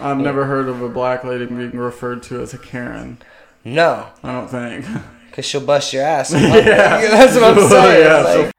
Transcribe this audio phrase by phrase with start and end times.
[0.00, 3.18] I've never heard of a black lady being referred to as a Karen.
[3.64, 4.86] No, I don't think.
[5.30, 6.32] because she'll bust your ass.
[6.32, 6.40] Yeah.
[7.10, 8.04] That's what I'm saying.
[8.04, 8.50] Yeah, like- so-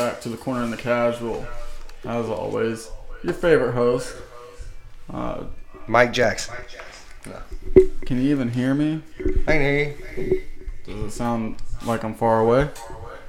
[0.00, 1.46] back to the corner in the casual.
[2.04, 2.90] As always,
[3.22, 4.16] your favorite host.
[5.12, 5.44] Uh,
[5.86, 6.54] Mike Jackson.
[8.06, 9.02] can you even hear me?
[9.46, 10.42] I can hear you.
[10.86, 12.70] Does it sound like I'm far away?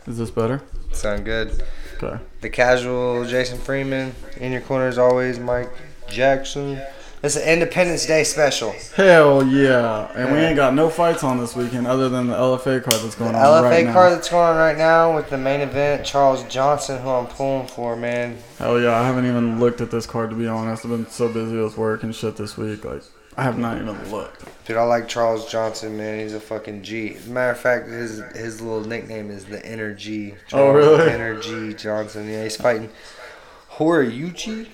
[0.08, 0.62] Is this better?
[0.94, 1.62] Sound good.
[2.02, 2.24] Okay.
[2.40, 4.16] The casual Jason Freeman.
[4.38, 5.70] In your corner as always, Mike
[6.08, 6.82] Jackson.
[7.24, 8.74] It's an Independence Day special.
[8.96, 10.12] Hell yeah.
[10.16, 13.14] And we ain't got no fights on this weekend other than the LFA card that's
[13.14, 13.94] going The on LFA right now.
[13.94, 17.68] card that's going on right now with the main event, Charles Johnson, who I'm pulling
[17.68, 18.38] for, man.
[18.58, 19.00] Hell yeah.
[19.00, 20.84] I haven't even looked at this card to be honest.
[20.84, 22.84] I've been so busy with work and shit this week.
[22.86, 23.04] Like,
[23.38, 24.44] I have not even looked.
[24.66, 26.20] Dude, I like Charles Johnson, man.
[26.22, 27.14] He's a fucking G.
[27.16, 30.36] As a matter of fact, his his little nickname is the Energy.
[30.54, 31.08] Oh, really?
[31.12, 32.28] Energy Johnson.
[32.28, 32.90] Yeah, he's fighting
[33.74, 34.68] Horiyuchi.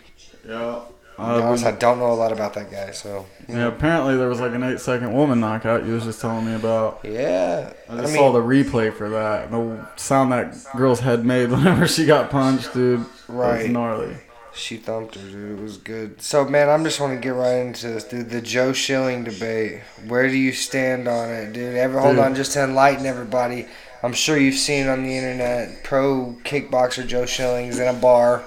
[0.48, 0.80] Yeah.
[1.18, 3.26] To be honest, I don't know a lot about that guy, so.
[3.50, 6.54] yeah, apparently there was like an eight second woman knockout you was just telling me
[6.54, 7.00] about.
[7.04, 7.74] Yeah.
[7.90, 9.50] I I mean, saw the replay for that.
[9.50, 13.00] The sound that girl's head made whenever she got punched, dude.
[13.00, 13.70] Was Right.
[13.70, 14.16] gnarly.
[14.54, 15.60] She thumped her, dude.
[15.60, 16.20] It was good.
[16.22, 18.30] So, man, I'm just want to get right into this, dude.
[18.32, 19.82] The Joe Schilling debate.
[20.08, 21.76] Where do you stand on it, dude?
[21.76, 22.26] Ever hold Dude.
[22.26, 23.68] on, just to enlighten everybody.
[24.02, 25.84] I'm sure you've seen on the internet.
[25.84, 28.44] Pro kickboxer Joe Schilling's in a bar,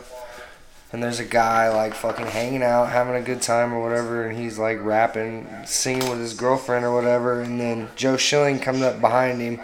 [0.93, 4.39] and there's a guy like fucking hanging out, having a good time or whatever, and
[4.39, 9.01] he's like rapping, singing with his girlfriend or whatever, and then Joe Schilling comes up
[9.01, 9.61] behind him.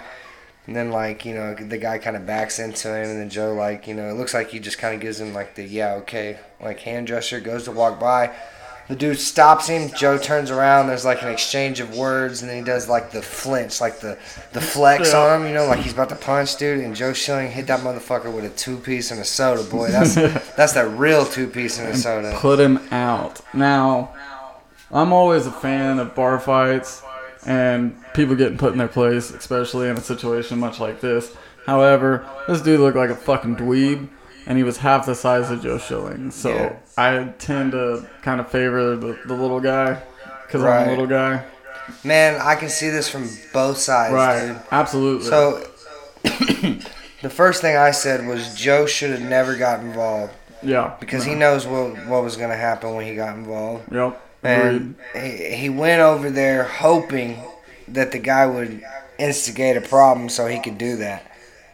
[0.67, 3.55] And then, like, you know, the guy kind of backs into him, and then Joe,
[3.55, 5.93] like, you know, it looks like he just kind of gives him, like, the, yeah,
[5.93, 8.35] okay, like, hand gesture, goes to walk by.
[8.89, 9.91] The dude stops him.
[9.97, 10.87] Joe turns around.
[10.87, 14.17] There's, like, an exchange of words, and then he does, like, the flinch, like, the,
[14.53, 15.19] the flex Yeah.
[15.19, 16.81] on him, you know, like he's about to punch, dude.
[16.85, 19.91] And Joe Schilling hit that motherfucker with a two piece and a soda, boy.
[19.91, 20.15] That's
[20.57, 22.33] that's that real two piece and a soda.
[22.37, 23.41] Put him out.
[23.53, 24.15] Now,
[24.93, 27.03] I'm always a fan of bar fights
[27.45, 31.35] and people getting put in their place, especially in a situation much like this.
[31.67, 34.09] However, this dude looked like a fucking dweeb,
[34.47, 36.31] and he was half the size of Joe Schilling.
[36.31, 36.77] So Yeah.
[36.97, 40.03] I tend to kind of favor the, the little guy
[40.47, 41.45] because I'm a little guy.
[42.05, 44.47] Man, I can see this from both sides, Right.
[44.49, 44.61] dude.
[44.73, 45.27] Absolutely.
[45.27, 45.69] So,
[47.23, 50.97] the first thing I said was Joe should have never got involved yeah.
[50.99, 53.93] because he knows what what was going to happen when he got involved.
[53.93, 54.21] Yep.
[54.43, 54.77] Agreed.
[54.77, 57.39] And he, he went over there hoping
[57.89, 58.83] that the guy would
[59.19, 61.25] instigate a problem so he could do that.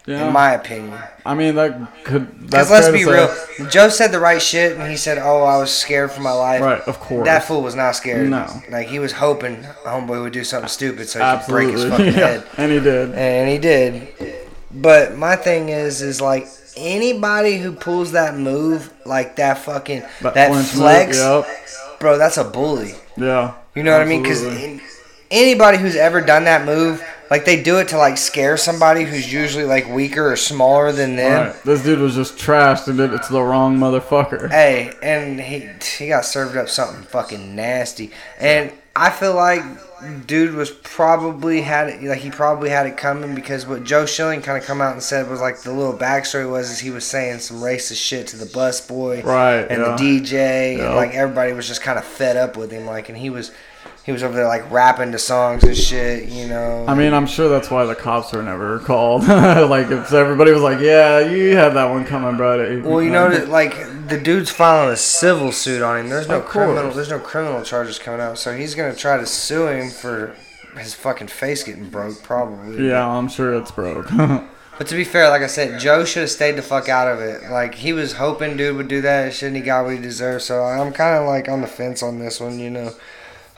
[0.05, 0.27] Yeah.
[0.27, 2.27] In my opinion, I mean, that could.
[2.41, 3.33] because That's let's be real,
[3.71, 6.61] Joe said the right shit, and he said, "Oh, I was scared for my life."
[6.61, 6.81] Right.
[6.89, 7.25] Of course.
[7.25, 8.29] That fool was not scared.
[8.29, 8.49] No.
[8.71, 12.07] like he was hoping homeboy would do something stupid so he could break his fucking
[12.07, 12.13] yeah.
[12.13, 12.45] head.
[12.57, 13.15] And he did.
[13.15, 14.09] and he did.
[14.73, 20.51] But my thing is, is like anybody who pulls that move, like that fucking that,
[20.51, 21.47] move, flex, Yep.
[22.01, 22.95] bro, that's a bully.
[23.17, 23.55] Yeah.
[23.77, 24.23] You know what I mean?
[24.23, 24.43] Because
[25.31, 29.33] anybody who's ever done that move, like they do it to like scare somebody who's
[29.33, 31.47] usually like weaker or smaller than them.
[31.49, 31.63] Right.
[31.65, 34.51] This dude was just trashed and did it to the wrong motherfucker.
[34.51, 39.63] Hey, and he he got served up something fucking nasty, and I feel like
[40.27, 44.43] dude was probably had it like he probably had it coming because what Joe Schilling
[44.43, 47.07] kind of come out and said was like the little backstory was is he was
[47.07, 49.61] saying some racist shit to the bus boy Right.
[49.71, 49.97] and yeah.
[49.97, 50.87] the DJ Yeah.
[50.89, 53.53] and like everybody was just kind of fed up with him like and he was
[54.05, 57.27] he was over there like rapping to songs and shit you know I mean, I'm
[57.27, 59.23] sure that's why the cops were never called.
[59.29, 63.31] like, if everybody was like, "Yeah, you had that one coming, bro." Well, you know,
[63.31, 63.75] that, like
[64.09, 66.09] the dude's filing a civil suit on him.
[66.09, 66.91] There's no criminal.
[66.91, 70.35] There's no criminal charges coming out, so he's gonna try to sue him for
[70.77, 72.89] his fucking face getting broke, probably.
[72.89, 74.11] Yeah, I'm sure it's broke.
[74.79, 77.21] But to be fair, like I said, Joe should have stayed the fuck out of
[77.21, 77.51] it.
[77.51, 80.43] Like he was hoping dude would do that shit, and he got what he deserved.
[80.43, 82.59] So I'm kind of like on the fence on this one.
[82.59, 82.91] You know,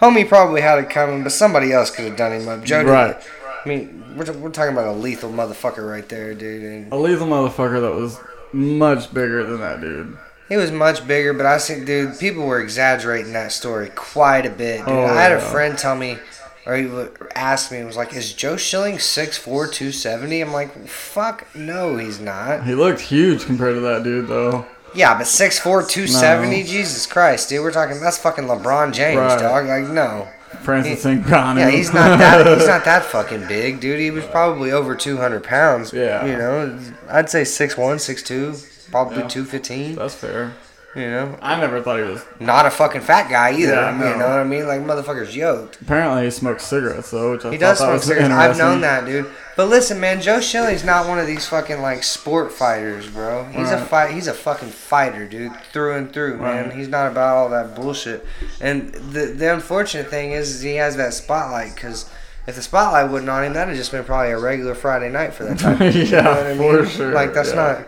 [0.00, 2.64] homie probably had it coming, but somebody else could have done him up.
[2.64, 3.16] Joe, right.
[3.64, 6.62] I mean, we're, we're talking about a lethal motherfucker right there, dude.
[6.62, 8.18] And A lethal motherfucker that was
[8.52, 10.16] much bigger than that dude.
[10.48, 14.50] He was much bigger, but I think, dude, people were exaggerating that story quite a
[14.50, 14.80] bit.
[14.80, 14.88] Dude.
[14.88, 15.50] Oh, I had a yeah.
[15.50, 16.18] friend tell me,
[16.66, 20.40] or he would ask me, was like, "Is Joe Schilling 6'4", 270?
[20.42, 24.66] I'm like, "Fuck, no, he's not." He looked huge compared to that dude, though.
[24.94, 26.60] Yeah, but 6'4", 270?
[26.60, 26.66] No.
[26.66, 29.40] Jesus Christ, dude, we're talking that's fucking LeBron James, Right.
[29.40, 29.66] dog.
[29.66, 30.28] Like, no,
[30.62, 31.58] Francis Ngannou.
[31.58, 32.46] Yeah, he's not that.
[32.58, 33.98] He's not that fucking big, dude.
[34.00, 35.92] He was probably over 200 pounds.
[35.92, 36.24] Yeah.
[36.24, 39.28] You know, I'd say 6'1", 6'2", probably Yeah.
[39.28, 39.96] 215.
[39.96, 40.52] That's fair.
[40.94, 42.24] You know, I never thought he was.
[42.38, 43.72] not a fucking fat guy either.
[43.72, 44.66] Yeah, you know what I mean?
[44.68, 45.80] Like motherfucker's yoked.
[45.82, 48.32] Apparently, he smokes cigarettes though, which I He thought does smoke was cigarettes.
[48.32, 49.26] I've known that, dude.
[49.56, 53.44] But listen, man, Joe Schilling's not one of these fucking like sport fighters, bro.
[53.46, 54.12] He's a fight.
[54.12, 56.70] He's a fucking fighter, dude, through and through, man.
[56.70, 58.24] He's not about all that bullshit.
[58.60, 62.08] And the the unfortunate thing is, is he has that spotlight because.
[62.46, 65.32] If the spotlight wasn't on him, that'd have just been probably a regular Friday night
[65.32, 67.54] for that Time, of- you Yeah, know I for sure, Like that's yeah.
[67.54, 67.86] not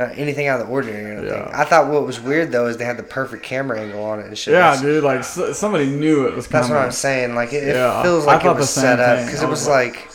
[0.00, 1.16] uh, anything out of the ordinary.
[1.16, 1.24] or.
[1.26, 1.50] Yeah.
[1.54, 4.26] I thought what was weird though is they had the perfect camera angle on it
[4.26, 4.52] and shit.
[4.52, 5.04] Yeah, That's- dude.
[5.04, 6.62] Like s- somebody knew it was coming.
[6.62, 7.34] that's what I'm saying.
[7.34, 10.08] Like it, it Yeah, feels like it was set up because it was was like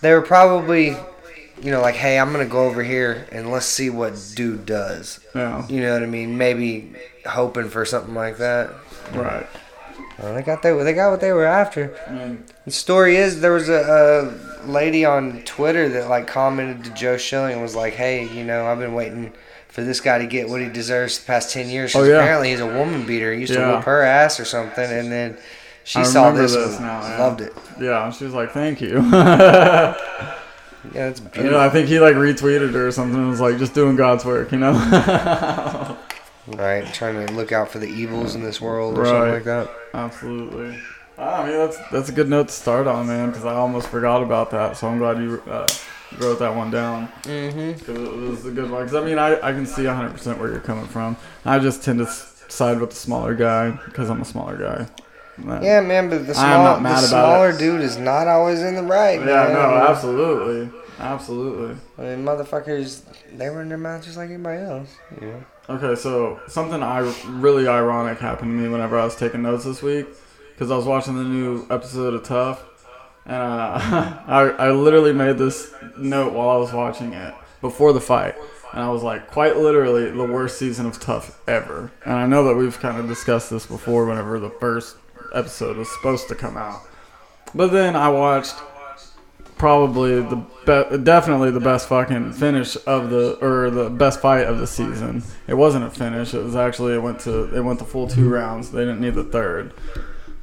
[0.00, 0.96] they were probably,
[1.62, 5.20] you know, like, hey, I'm gonna go over here and let's see what dude does.
[5.34, 5.66] Yeah.
[5.68, 6.36] You know what I mean?
[6.36, 6.92] Maybe
[7.24, 8.70] hoping for something like that.
[9.14, 9.46] Right.
[10.18, 11.96] Well, they got they they got what they were after.
[12.08, 16.84] I mean, The story is there was a, a lady on Twitter that like commented
[16.84, 19.32] to Joe Schilling and was like, hey, you know, I've been waiting.
[19.68, 21.94] For this guy to get what he deserves the past ten years.
[21.96, 22.16] Oh, yeah.
[22.18, 23.32] apparently he's a woman beater.
[23.32, 23.76] He used to Yeah.
[23.76, 25.38] whoop her ass or something, and then
[25.82, 27.18] she I saw this, this and now, yeah.
[27.18, 27.54] loved it.
[27.80, 28.10] yeah.
[28.10, 29.00] She was like, "Thank you."
[30.94, 33.16] Yeah, it's you know, I think he like retweeted her or something.
[33.18, 34.72] and was like, "Just doing God's work," you know.
[36.48, 39.08] Right, trying to look out for the evils in this world or Right.
[39.10, 39.70] something like that.
[39.94, 40.76] Absolutely.
[41.18, 44.22] I mean, that's that's a good note to start on, man, because I almost forgot
[44.22, 44.76] about that.
[44.76, 45.68] So I'm glad you uh,
[46.18, 47.08] wrote that one down.
[47.22, 47.78] Mm-hmm.
[47.78, 48.84] Because it was a good one.
[48.84, 51.16] Because I mean, I, I can see 100% where you're coming from.
[51.44, 54.86] I just tend to side with the smaller guy because I'm a smaller guy.
[55.46, 57.58] That- Yeah, man, but the small, not mad the about smaller it.
[57.58, 59.18] dude is not always in the right.
[59.18, 59.52] Yeah, man.
[59.54, 60.78] no, absolutely.
[60.98, 61.76] Absolutely.
[61.98, 63.02] I mean, motherfuckers,
[63.36, 64.94] they run their mouth just like anybody else.
[65.20, 65.42] Know?
[65.70, 69.82] Okay, so something I really ironic happened to me whenever I was taking notes this
[69.82, 70.06] week
[70.52, 72.64] because I was watching the new episode of TUF,
[73.26, 73.78] and uh,
[74.26, 78.34] I I literally made this note while I was watching it before the fight,
[78.72, 81.92] and I was like, quite literally, the worst season of TUF ever.
[82.04, 84.96] And I know that we've kind of discussed this before whenever the first
[85.34, 86.82] episode was supposed to come out,
[87.54, 88.56] but then I watched
[89.62, 94.58] probably the be- definitely the best fucking finish of the or the best fight of
[94.58, 95.22] the season.
[95.46, 96.34] It wasn't a finish.
[96.34, 98.72] It was actually it went to it went the full two rounds.
[98.72, 99.72] They didn't need the third.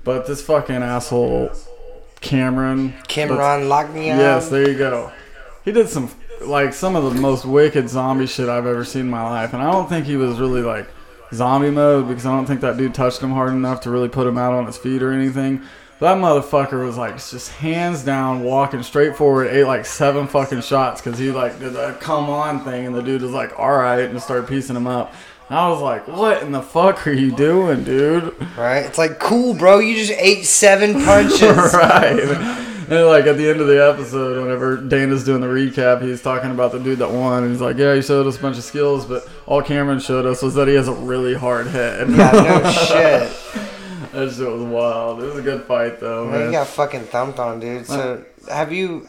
[0.04, 1.52] But this fucking asshole
[2.22, 3.40] Cameron Cameron
[4.12, 4.18] out.
[4.18, 5.12] Yes, there you go.
[5.64, 6.10] He did some
[6.42, 9.62] like some of the most wicked zombie shit I've ever seen in my life, and
[9.62, 10.88] I don't think he was really like
[11.34, 14.28] zombie mode because I don't think that dude touched him hard enough to really put
[14.28, 15.62] him out on his feet or anything.
[16.00, 21.02] That motherfucker was like just hands down walking straight forward, ate like seven fucking shots
[21.02, 24.10] because he like did that come on thing, and the dude was like, all right,
[24.10, 25.14] and started piecing him up.
[25.50, 28.36] I was like, what in the fuck are you doing, dude?
[28.56, 28.86] Right?
[28.86, 29.80] It's like, cool, bro.
[29.80, 31.42] You just ate seven punches.
[31.74, 32.20] right.
[32.90, 36.52] And like at the end of the episode, whenever Dana's doing the recap, he's talking
[36.52, 38.64] about the dude that won, and he's like, "Yeah, he showed us a bunch of
[38.64, 42.32] skills, but all Cameron showed us was that he has a really hard head." Yeah,
[42.32, 44.12] no shit.
[44.12, 45.22] that shit was wild.
[45.22, 46.52] It was a good fight, though, Man, you man.
[46.52, 47.86] got fucking thumped on, dude.
[47.86, 49.08] So, have you?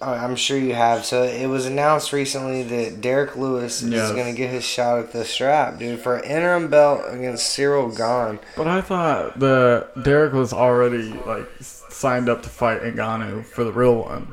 [0.00, 1.04] Oh, I'm sure you have.
[1.04, 5.12] So, it was announced recently that Derrick Lewis is going to get his shot at
[5.12, 8.38] the strap, dude, for an interim belt against Ciryl Gane.
[8.56, 13.72] But I thought that Derrick was already like signed up to fight Ngannou for the
[13.72, 14.32] real one.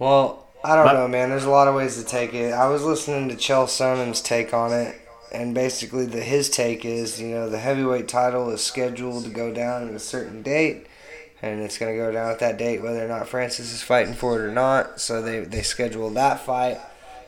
[0.00, 1.30] Well, I don't But- know, man.
[1.30, 2.52] There's a lot of ways to take it.
[2.52, 4.96] I was listening to Chael Sonnen's take on it,
[5.30, 9.52] and basically, the his take is, you know, the heavyweight title is scheduled to go
[9.52, 10.86] down at a certain date,
[11.42, 14.14] and it's going to go down at that date, whether or not Francis is fighting
[14.14, 15.00] for it or not.
[15.00, 16.78] So they they scheduled that fight,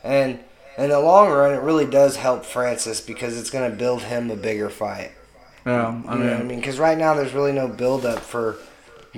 [0.03, 0.39] and
[0.77, 4.31] in the long run, it really does help Francis because it's going to build him
[4.31, 5.11] a bigger fight.
[5.65, 6.59] Yeah, I You know I mean, mean?
[6.59, 8.57] Because right now there's really no build up for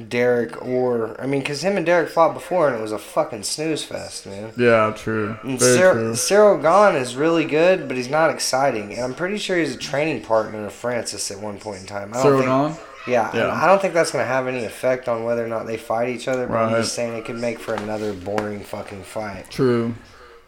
[0.09, 3.43] Derrick or I mean, because him and Derrick fought before and it was a fucking
[3.43, 4.51] snooze fest, man.
[4.57, 6.11] yeah, true, And very true.
[6.11, 8.93] Ciryl Gane is really good, but he's not exciting.
[8.93, 12.13] And I'm pretty sure he's a training partner of Francis at one point in time.
[12.13, 12.85] I don't Ciryl Gane?
[13.07, 13.51] Yeah, Yeah.
[13.53, 16.09] I don't think that's going to have any effect on whether or not they fight
[16.09, 16.47] each other.
[16.47, 19.49] But I'm just saying it could make for another boring fucking fight.
[19.51, 19.93] True.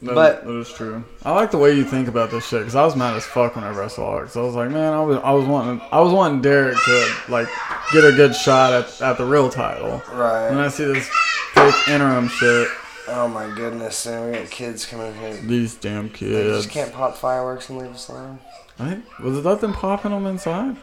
[0.02, 1.04] That, But- that is true.
[1.24, 3.56] I like the way you think about this shit because I was mad as fuck
[3.56, 4.26] whenever I saw it.
[4.26, 7.14] Cause I was like, man, I was I was wanting I was wanting Derrick to
[7.30, 7.48] like
[7.92, 10.02] get a good shot at, at the real title.
[10.14, 10.50] Right.
[10.50, 11.10] And I see this
[11.54, 12.68] fake interim shit.
[13.08, 14.30] Oh my goodness, man.
[14.32, 15.34] We got kids coming here.
[15.38, 16.58] These damn They kids.
[16.66, 18.38] just can't pop fireworks and leave us alone.
[18.80, 20.76] I was it that them popping them inside?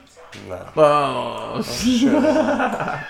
[0.49, 0.69] No.
[0.77, 3.09] Oh, oh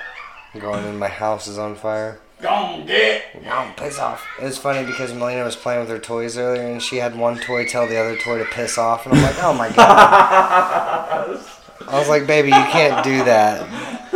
[0.61, 2.21] Going in, my house is on fire.
[2.41, 3.43] Don't get.
[3.43, 4.25] No, piss off.
[4.41, 7.39] It was funny because Melina was playing with her toys earlier and she had one
[7.39, 9.07] toy tell the other toy to piss off.
[9.07, 11.41] And I'm like, oh my god.
[11.89, 14.14] I was like, baby, you can't do that.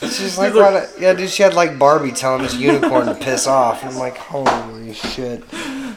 [0.00, 1.28] She's like, like- why yeah, dude.
[1.30, 3.84] She had like Barbie telling this unicorn to piss off.
[3.84, 5.40] I'm like, holy shit.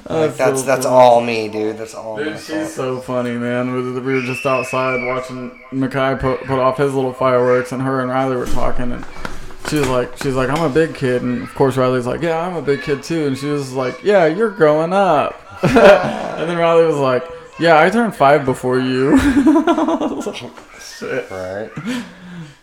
[0.10, 0.96] Like That's that's so that's funny.
[0.96, 1.77] all me, dude.
[1.77, 3.72] That's all Dude, my she's so funny, man.
[3.74, 8.01] We we were just outside watching Mackay put, put off his little fireworks, and her
[8.01, 9.05] and Riley were talking, and
[9.70, 12.39] she was like, she's like, I'm a big kid, and of course Riley's like, yeah,
[12.46, 16.58] I'm a big kid too, and she was like, yeah, you're growing up, and then
[16.58, 17.24] Riley was like,
[17.60, 19.15] yeah, I turned five before you.
[20.81, 21.29] Shit.
[21.31, 21.70] Right.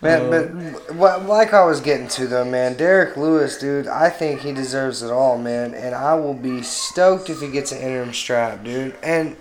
[0.00, 4.10] Man, uh, but what, like I was getting to though, man, Derrick Lewis, dude, I
[4.10, 7.78] think he deserves it all, man, and I will be stoked if he gets an
[7.78, 8.94] interim strap, dude.
[9.02, 9.36] And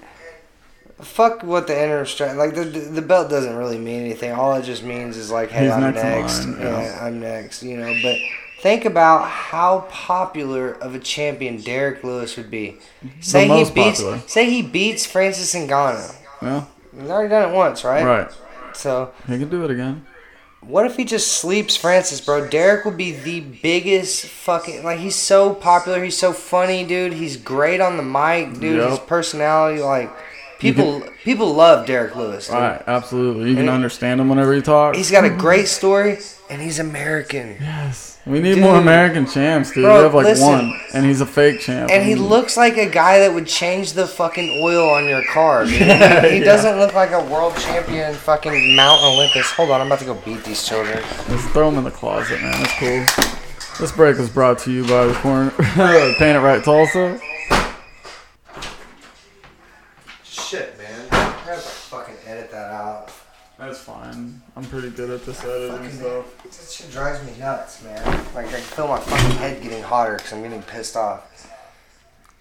[0.99, 4.31] fuck what the interim strap, like the the belt doesn't really mean anything.
[4.31, 6.45] All it just means is like, hey, He's I'm next next.
[6.45, 6.81] line, yeah.
[6.81, 7.05] yeah.
[7.05, 7.93] I'm next, you know.
[8.01, 8.17] But
[8.61, 12.77] think about how popular of a champion Derrick Lewis would be.
[13.21, 14.19] Say he most beats, popular.
[14.27, 16.15] say he beats Francis Ngannou.
[16.41, 16.65] Yeah,
[16.99, 18.03] He's already done it once, right?
[18.03, 18.31] right.
[18.73, 19.11] So.
[19.27, 20.05] He can do it again.
[20.67, 22.47] What if he just sleeps Francis, bro?
[22.47, 27.13] Derrick would be the biggest fucking like he's so popular, he's so funny, dude.
[27.13, 28.89] He's great on the mic, dude.
[28.89, 30.11] His personality, like
[30.59, 32.47] people people love Derrick Lewis.
[32.47, 32.55] Dude.
[32.55, 33.49] Right, absolutely.
[33.49, 34.97] You can understand him whenever he talks.
[34.97, 36.17] He's got a great story
[36.49, 37.57] and he's American.
[37.61, 38.16] Yes.
[38.27, 38.63] We need Dude.
[38.63, 39.83] more American champs, dude.
[39.85, 40.45] Bro, we have like listen.
[40.47, 41.89] one, and he's a fake champ.
[41.89, 42.27] And he mm.
[42.27, 45.71] looks like a guy that would change the fucking oil on your car, dude.
[45.73, 46.43] He, he Yeah.
[46.43, 49.49] doesn't look like a world champion fucking Mount Olympus.
[49.51, 51.01] Hold on, I'm about to go beat these children.
[51.29, 52.61] Let's throw him in the closet, man.
[52.61, 53.27] That's cool.
[53.79, 55.51] This break was brought to you by the corner
[56.17, 57.21] Paint It Right Tulsa.
[60.23, 61.07] Shit, man.
[61.11, 63.11] I have to fucking edit that out.
[63.57, 64.39] That's fine.
[64.55, 66.43] I'm pretty good at this editing stuff.
[66.43, 68.03] That shit drives me nuts, man.
[68.35, 71.23] Like I can feel my fucking head getting hotter because I'm getting pissed off.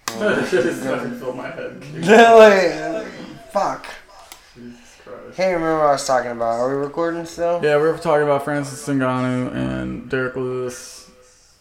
[0.09, 1.83] Just fucking fill my head.
[2.05, 3.07] like,
[3.51, 3.87] fuck.
[4.55, 5.37] Jesus Christ.
[5.37, 6.61] Can't remember what I was talking about.
[6.61, 7.61] Are we recording still?
[7.63, 11.11] Yeah, we were talking about Francis Ngannou and Derrick Lewis,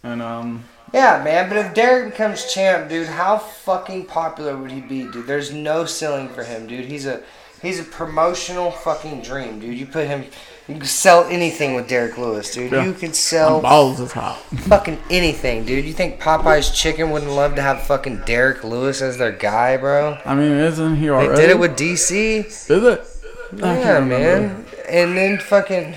[0.03, 1.47] and um, Yeah, man.
[1.47, 5.27] But if Derrick becomes champ, dude, how fucking popular would he be, dude?
[5.27, 6.85] There's no ceiling for him, dude.
[6.85, 7.23] He's a
[7.65, 9.77] he's a promotional fucking dream, dude.
[9.77, 10.25] You put him,
[10.67, 12.71] you can sell anything with Derrick Lewis, dude.
[12.71, 12.85] Yeah.
[12.85, 14.39] You can sell balls is hot.
[14.39, 15.85] fucking anything, dude.
[15.85, 20.17] You think Popeye's Chicken wouldn't love to have fucking Derrick Lewis as their guy, bro?
[20.25, 22.67] I mean, isn't he They did it with DC.
[22.67, 23.05] Did it?
[23.63, 24.65] I Yeah, man.
[24.89, 25.95] And then fucking.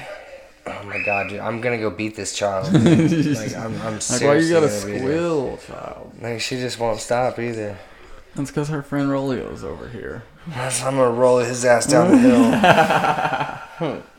[0.66, 1.40] Oh my god, dude!
[1.40, 2.70] I'm gonna go beat this child.
[2.72, 6.12] like I'm, I'm Like, why you gotta squeal, child?
[6.20, 7.78] Like she just won't stop either.
[8.34, 10.24] That's because her friend Rolio's over here.
[10.54, 12.18] I'm gonna roll his ass down the
[13.80, 14.02] hill.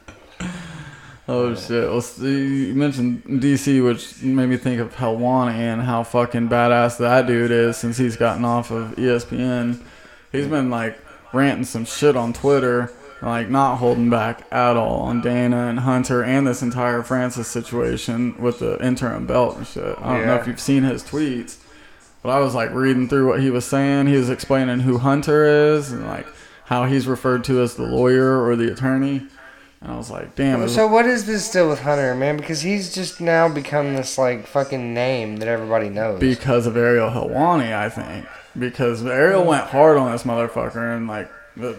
[1.32, 1.88] Oh shit!
[1.88, 7.28] Well, you mentioned DC, which made me think of Helwani and how fucking badass that
[7.28, 9.80] dude is since he's gotten off of ESPN.
[10.32, 10.98] He's been like
[11.32, 16.24] ranting some shit on Twitter, like not holding back at all on Dana and Hunter
[16.24, 20.00] and this entire Francis situation with the interim belt and shit.
[20.00, 21.58] I don't know if you've seen his tweets,
[22.22, 24.08] but I was like reading through what he was saying.
[24.08, 25.46] He was explaining who Hunter
[25.76, 26.28] is and like
[26.66, 29.26] how he's referred to as the lawyer or the attorney.
[29.82, 30.60] And I was like, damn.
[30.60, 32.36] was so what is this deal with Hunter, man?
[32.38, 36.20] Because he's just now become this like fucking name that everybody knows.
[36.20, 38.26] because of Ariel Helwani, I think.
[38.58, 41.74] Because Ariel went hard on this motherfucker and like uh,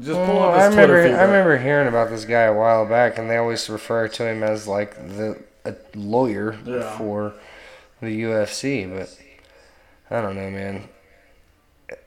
[0.00, 1.14] just pull Well, up I his Twitter remember feed.
[1.14, 4.42] I remember hearing about this guy a while back, and they always refer to him
[4.42, 6.96] as like the a lawyer Yeah.
[6.98, 7.32] for
[8.02, 8.84] the UFC.
[8.94, 9.16] But
[10.12, 10.88] I don't know, man.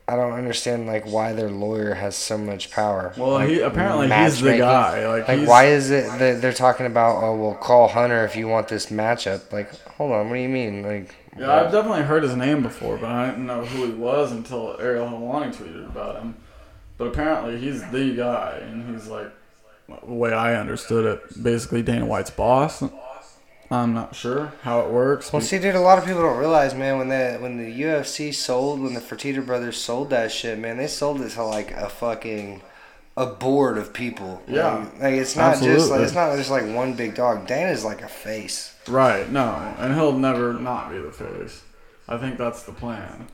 [0.07, 3.13] I don't understand like why their lawyer has so much power.
[3.17, 5.07] Well, Like, he apparently he's the guy.
[5.07, 7.23] Like, Like, why is it that they're talking about?
[7.23, 9.51] Oh, well, call Hunter if you want this matchup.
[9.51, 10.83] Like, hold on, what do you mean?
[10.83, 14.31] Like, Yeah, I've definitely heard his name before, but I didn't know who he was
[14.31, 16.35] until Ariel Helwani tweeted about him.
[16.99, 19.31] But apparently he's the guy, and he's like,
[19.87, 22.83] the way I understood it, basically Dana White's boss.
[23.71, 25.33] I'm not sure how it works.
[25.33, 28.33] Well, see, dude, a lot of people don't realize, man, when the when the UFC
[28.33, 31.89] sold, when the Fertitta brothers sold that shit, man, they sold it to like a
[31.89, 32.61] fucking
[33.17, 34.41] a board of people.
[34.47, 34.75] Yeah.
[34.75, 37.47] like, like, it's not just like it's not just like one big dog.
[37.47, 38.75] Dana's like a face.
[38.87, 41.63] right, no, and he'll never not be the face.
[42.07, 43.27] I think that's the plan.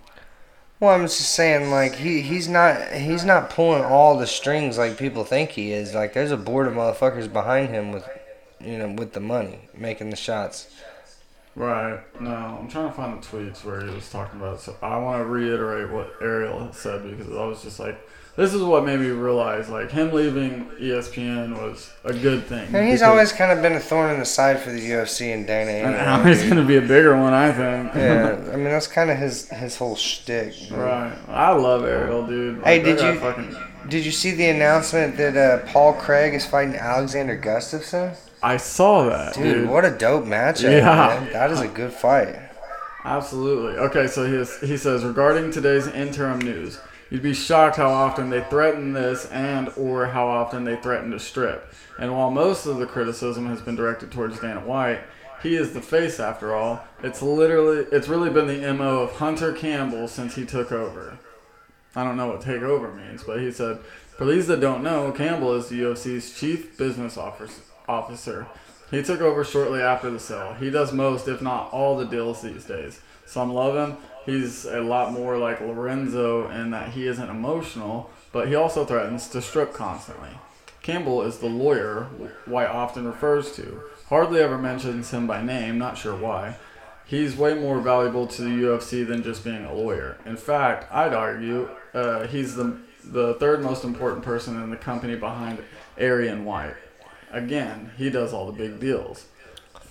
[0.80, 4.98] Well, I'm just saying, like he he's not he's not pulling all the strings like
[4.98, 5.94] people think he is.
[5.94, 8.08] Like, there's a board of motherfuckers behind him with,
[8.66, 10.68] you know, with the money making the shots.
[11.56, 12.00] Right.
[12.22, 14.56] No, I'm trying to find the tweets where he was talking about.
[14.56, 14.62] it.
[14.62, 18.00] So I want to reiterate what Ariel said because I was just like,
[18.38, 22.74] this is what made me realize like him leaving ESPN was a good thing.
[22.74, 25.46] And he's always kind of been a thorn in the side for the UFC and
[25.46, 25.72] Dana.
[25.72, 26.50] and now he's dude.
[26.54, 27.94] gonna be a bigger one, I think.
[27.96, 30.54] Yeah, I mean that's kind of his his whole shtick.
[30.72, 31.12] right.
[31.28, 32.60] I love Ariel, dude.
[32.60, 33.54] Like, Hey, did you- Fucking,
[33.90, 38.16] Did you see the announcement that uh, Paul Craig is fighting Alexander Gustafsson?
[38.44, 39.70] I saw that, Dude, dude.
[39.70, 40.72] what a dope matchup.
[40.72, 41.20] Yeah.
[41.22, 41.32] Man.
[41.34, 42.36] That is a good fight.
[43.04, 43.78] Absolutely.
[43.80, 46.80] Okay, so he, is, he says regarding today's interim news,
[47.10, 51.20] you'd be shocked how often they threaten this and or how often they threaten to
[51.20, 51.74] strip.
[52.00, 55.02] And while most of the criticism has been directed towards Dana White,
[55.44, 56.84] he is the face after all.
[57.02, 61.18] It's literally it's really been the MO of Hunter Campbell since he took over.
[61.96, 63.80] I don't know what take over means, but he said,
[64.18, 68.48] for these that don't know, Campbell is the UFC's chief business office- officer.
[68.90, 70.54] He took over shortly after the sale.
[70.54, 73.02] He does most, if not all, the deals these days.
[73.26, 73.98] Some love him.
[74.26, 79.28] He's a lot more like Lorenzo in that he isn't emotional, but he also threatens
[79.30, 80.30] to strip constantly.
[80.82, 82.04] Campbell is the lawyer
[82.46, 83.82] White often refers to.
[84.08, 86.58] Hardly ever mentions him by name, not sure why.
[87.06, 90.18] He's way more valuable to the UFC than just being a lawyer.
[90.26, 95.16] In fact, I'd argue uh, he's the the third most important person in the company
[95.16, 95.60] behind
[96.00, 96.76] Ari and White.
[97.32, 99.26] Again, he does all the big deals.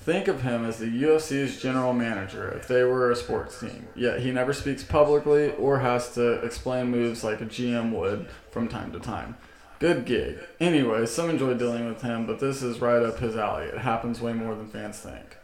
[0.02, 3.87] Think of him as the UFC's general manager if they were a sports team.
[3.94, 8.66] Yet he never speaks publicly or has to explain moves like a GM would from
[8.66, 9.37] time to time.
[9.78, 10.38] Good gig.
[10.59, 13.66] Anyway, some enjoy dealing with him, but this is right up his alley.
[13.66, 15.37] It happens way more than fans think.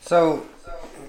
[0.00, 0.46] So,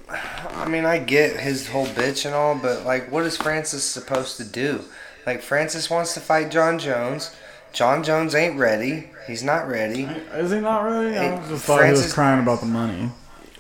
[0.09, 4.37] I mean, I get his whole bitch and all, but like, what is Francis supposed
[4.37, 4.83] to do?
[5.25, 7.35] Like, Francis wants to fight Jon Jones.
[7.73, 9.09] Jon Jones ain't ready.
[9.27, 10.03] He's not ready.
[10.03, 11.17] Is he not ready?
[11.17, 13.11] I just thought he was crying about the money.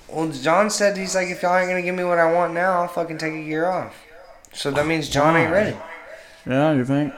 [0.07, 2.81] Well, Jon said he's like, if y'all ain't gonna give me what I want now,
[2.81, 3.95] I'll fucking take a year off.
[4.53, 5.77] So that means Jon ain't ready.
[6.45, 7.13] Yeah, you think?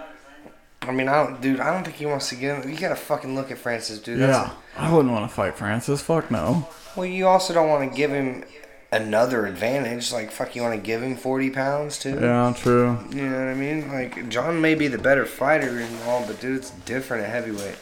[0.82, 1.60] I mean, I don't, dude.
[1.60, 2.70] I don't think he wants to get him.
[2.70, 4.20] You gotta fucking look at Francis, dude.
[4.20, 4.54] That's Yeah.
[4.76, 6.02] I wouldn't want to fight Francis.
[6.02, 6.68] Fuck no.
[6.96, 8.44] Well, you also don't want to give him
[8.92, 10.12] another advantage.
[10.12, 12.18] Like, fuck, you want to give him 40 pounds, too?
[12.20, 12.98] Yeah, true.
[13.12, 13.88] You know what I mean?
[13.92, 17.78] Like, Jon may be the better fighter and all, but, dude, it's different at heavyweight.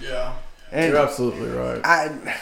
[0.00, 0.34] Yeah.
[0.72, 1.80] And You're absolutely right.
[1.84, 2.36] I,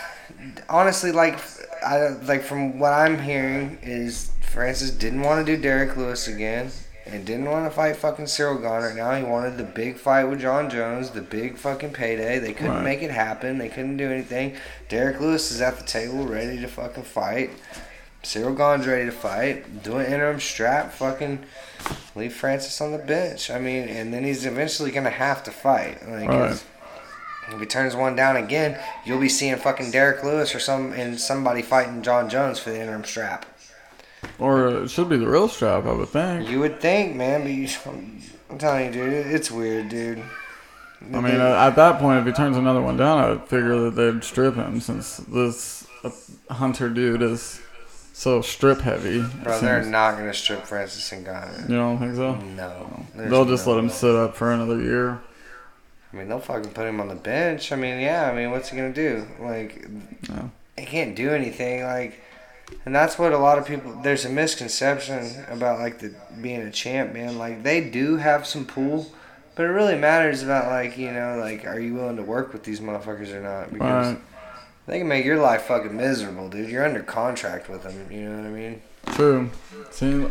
[0.69, 1.38] honestly, like,
[1.85, 6.71] I, like, from what I'm hearing, is Francis didn't want to do Derrick Lewis again.
[7.05, 8.95] And didn't want to fight fucking Cyril Garner.
[8.95, 12.39] Now he wanted the big fight with Jon Jones, the big fucking payday.
[12.39, 12.85] They couldn't Right.
[12.85, 13.58] make it happen.
[13.58, 14.54] They couldn't do anything.
[14.89, 17.50] Derrick Lewis is at the table ready to fucking fight.
[18.23, 19.82] Ciryl Gane's ready to fight.
[19.82, 20.93] Do an interim strap.
[20.93, 21.45] Fucking
[22.15, 23.50] leave Francis on the bench.
[23.50, 26.08] I mean, and then he's eventually gonna have to fight.
[26.08, 26.52] Like, Right.
[26.52, 26.65] if,
[27.58, 31.63] he turns one down again, you'll be seeing fucking Derrick Lewis or some and somebody
[31.63, 33.45] fighting Jon Jones for the interim strap.
[34.39, 36.49] Or it should be the real strap, I would think.
[36.49, 37.69] You would think, man, but you,
[38.49, 40.23] I'm telling you, dude, it's weird, dude.
[41.13, 43.97] I mean, at that point, if he turns another one down, I would figure that
[43.97, 46.11] they'd strip him since this uh,
[46.54, 47.61] Hunter dude is
[48.12, 49.22] so strip heavy.
[49.42, 51.68] bro, they're not gonna strip Francis and Ngannou.
[51.68, 52.34] You don't think so?
[52.34, 53.92] No, They'll just no let him way.
[53.94, 55.20] sit up for another year.
[56.12, 57.72] I mean, they'll fucking put him on the bench.
[57.72, 58.30] I mean, yeah.
[58.30, 59.26] I mean, what's he gonna do?
[59.40, 59.86] Like,
[60.28, 60.48] Yeah.
[60.76, 61.84] he can't do anything.
[61.84, 62.20] Like,
[62.84, 63.98] and that's what a lot of people.
[64.02, 67.38] There's a misconception about like the being a champ, man.
[67.38, 69.10] Like, they do have some pool,
[69.54, 72.62] but it really matters about like you know, like, are you willing to work with
[72.64, 73.72] these motherfuckers or not?
[73.72, 74.22] Because Right.
[74.86, 76.71] They can make your life fucking miserable, dude.
[76.71, 78.06] You're under contract with them.
[78.10, 78.82] You know what I mean?
[79.12, 79.50] True.
[79.90, 80.26] See,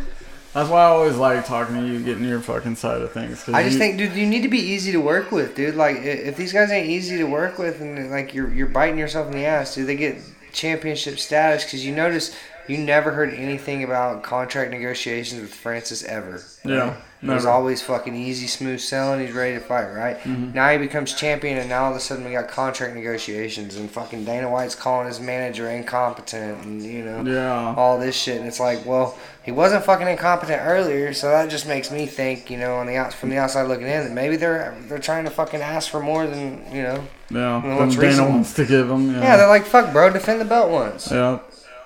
[0.52, 3.48] that's why I always like talking to you, getting your fucking side of things.
[3.48, 5.74] I just you- think, dude, you need to be easy to work with, dude.
[5.76, 9.26] Like, if these guys ain't easy to work with, and like you're you're biting yourself
[9.28, 10.16] in the ass, dude, they get
[10.52, 12.36] championship status because you notice
[12.68, 16.42] you never heard anything about contract negotiations with Francis ever.
[16.64, 19.24] Yeah, was always fucking easy, smooth selling.
[19.24, 20.18] He's ready to fight, right?
[20.20, 20.52] Mm-hmm.
[20.54, 23.90] Now he becomes champion, and now all of a sudden we got contract negotiations, and
[23.90, 27.74] fucking Dana White's calling his manager incompetent, and you know Yeah.
[27.76, 28.38] all this shit.
[28.38, 32.50] And it's like, well, he wasn't fucking incompetent earlier, so that just makes me think,
[32.50, 35.24] you know, on the out from the outside looking in, that maybe they're they're trying
[35.24, 37.04] to fucking ask for more than you know.
[37.30, 37.76] Yeah.
[37.78, 38.32] What's Dana reasonable?
[38.34, 39.12] wants to give them.
[39.12, 39.36] Yeah, Yeah.
[39.36, 41.10] they're like, fuck, bro, defend the belt once.
[41.10, 41.38] Yeah.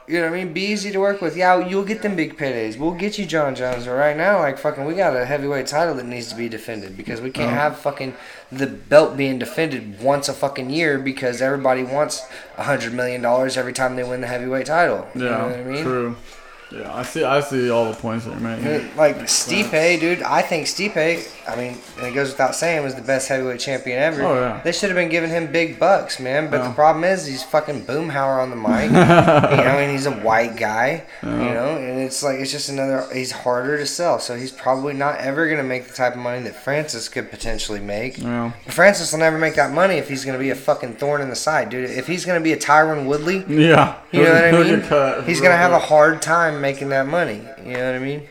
[0.09, 0.53] You know what I mean?
[0.53, 1.37] Be easy to work with.
[1.37, 2.79] Yeah, you'll get them big paydays.
[2.79, 3.87] We'll get you Jon Jones.
[3.87, 6.97] But right now, like fucking, we got a heavyweight title that needs to be defended
[6.97, 7.55] because we can't Oh.
[7.55, 8.15] have fucking
[8.53, 12.23] the belt being defended once a fucking year because everybody wants
[12.57, 15.09] a hundred million dollars every time they win the heavyweight title.
[15.15, 15.31] You Yeah.
[15.39, 15.83] know what I mean?
[15.83, 16.17] True.
[16.71, 17.25] Yeah, I see.
[17.25, 18.97] I see all the points that you're making.
[18.97, 21.29] Like Stipe, dude, I think Stipe.
[21.49, 24.23] I mean, and it goes without saying, was the best heavyweight champion ever.
[24.23, 24.61] Oh, yeah.
[24.65, 26.51] They should have been giving him big bucks, man.
[26.51, 26.69] But Yeah.
[26.69, 28.91] the problem is, he's fucking Boomhauer on the mic.
[28.91, 28.91] you
[29.65, 31.05] know, and he's a white guy.
[31.23, 33.07] You know, and it's like it's just another.
[33.13, 36.43] He's harder to sell, so he's probably not ever gonna make the type of money
[36.43, 38.19] that Francis could potentially make.
[38.19, 38.51] Yeah.
[38.69, 41.37] Francis will never make that money if he's gonna be a fucking thorn in the
[41.37, 41.89] side, dude.
[41.91, 43.45] If he's gonna be a Tyron Woodley.
[43.49, 43.97] Yeah.
[44.13, 44.53] You know what I
[45.19, 45.25] mean?
[45.27, 47.43] He's gonna have a hard time making that money.
[47.65, 48.27] You know what I mean?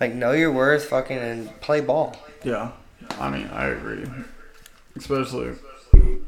[0.00, 2.16] Like know your worth, fucking, and play ball.
[2.44, 2.72] Yeah.
[3.18, 4.04] I mean, I agree.
[4.96, 5.54] Especially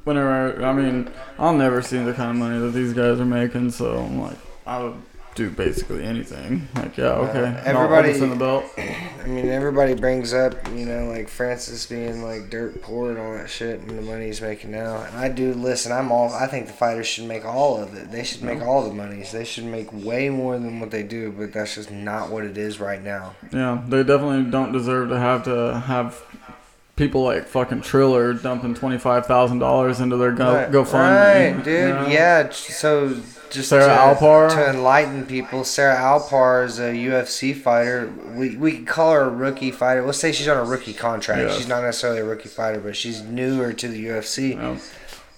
[0.05, 3.71] whenever I mean, I'll never see the kind of money that these guys are making.
[3.71, 4.95] So I'm like, I would
[5.39, 6.67] do basically anything.
[6.75, 7.45] Like, yeah, uh, okay.
[7.65, 8.65] And I'll- I'll everybody- in the belt.
[8.79, 13.33] I mean, everybody brings up, you know, like Francis being like dirt poor and all
[13.35, 14.97] that shit, and the money he's making now.
[15.03, 15.93] And I do listen.
[15.93, 16.33] I'm all.
[16.35, 18.11] I think the fighters should make all of it.
[18.11, 19.31] They should make all the monies.
[19.33, 21.31] They should make way more than what they do.
[21.31, 23.35] But that's just not what it is right now.
[23.53, 26.21] Yeah, they definitely don't deserve to have to have
[26.97, 31.55] people like fucking Triller dumping twenty five thousand dollars into their go right, GoFundMe.
[31.55, 31.89] right, dude.
[31.89, 32.07] you know?
[32.09, 32.51] Yeah.
[32.51, 33.15] So
[33.51, 33.91] just Sarah to,
[34.25, 34.49] Alpar?
[34.51, 38.13] to enlighten people, Sarah Alpar is a UFC fighter.
[38.35, 40.05] We we could call her a rookie fighter.
[40.05, 41.41] Let's say she's on a rookie contract.
[41.41, 41.57] Yeah.
[41.57, 44.55] She's not necessarily a rookie fighter, but she's newer to the UFC.
[44.55, 44.79] Yeah.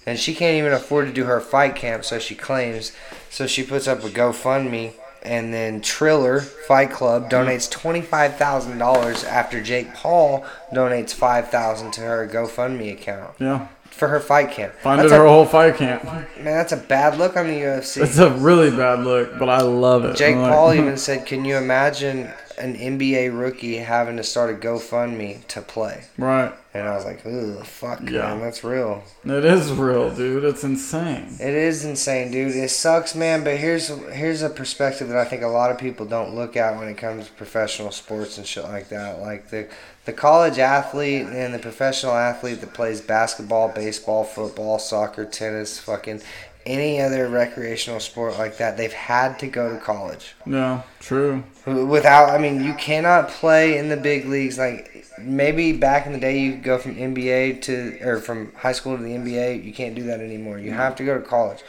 [0.05, 2.91] and she can't even afford to do her fight camp, so she claims.
[3.29, 4.93] So she puts up a GoFundMe,
[5.23, 7.49] and then Triller Fight Club mm-hmm.
[7.49, 13.35] donates twenty five thousand dollars after Jake Paul donates five thousand to her GoFundMe account
[13.39, 13.67] Yeah.
[13.91, 14.73] For her fight camp.
[14.79, 16.03] Funded that's her a, whole fight camp.
[16.03, 18.01] man, that's a bad look on the UFC.
[18.01, 20.15] It's a really bad look, but I love it.
[20.15, 24.53] Jake like, Paul even said, "Can you imagine an NBA rookie having to start a
[24.57, 26.53] GoFundMe to play?" Right.
[26.73, 28.21] And I was like, "Ugh, fuck, Yeah.
[28.29, 30.45] man, that's real." It is real, dude.
[30.45, 31.35] It's insane.
[31.39, 32.55] It is insane, dude.
[32.55, 33.43] It sucks, man.
[33.43, 36.77] But here's here's a perspective that I think a lot of people don't look at
[36.77, 39.19] when it comes to professional sports and shit like that.
[39.21, 39.67] Like the
[40.05, 46.21] the college athlete and the professional athlete that plays basketball, baseball, football, soccer, tennis, fucking
[46.65, 50.35] any other recreational sport like that, they've had to go to college.
[50.45, 51.43] No, true.
[51.65, 54.57] Without, I mean, you cannot play in the big leagues.
[54.57, 58.71] Like maybe back in the day, you could go from NBA to or from high
[58.73, 59.63] school to the NBA.
[59.63, 60.59] You can't do that anymore.
[60.59, 61.63] You have to go to college.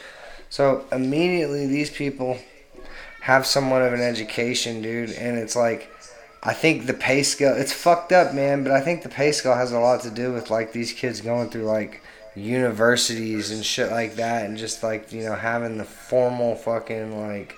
[0.49, 2.37] So immediately, these people
[3.21, 5.89] have somewhat of an education, dude, and it's like.
[6.45, 9.55] I think the pay scale it's fucked up, man, but I think the pay scale
[9.55, 12.01] has a lot to do with like these kids going through like
[12.35, 17.55] universities and shit like that and just like, you know, having the formal fucking like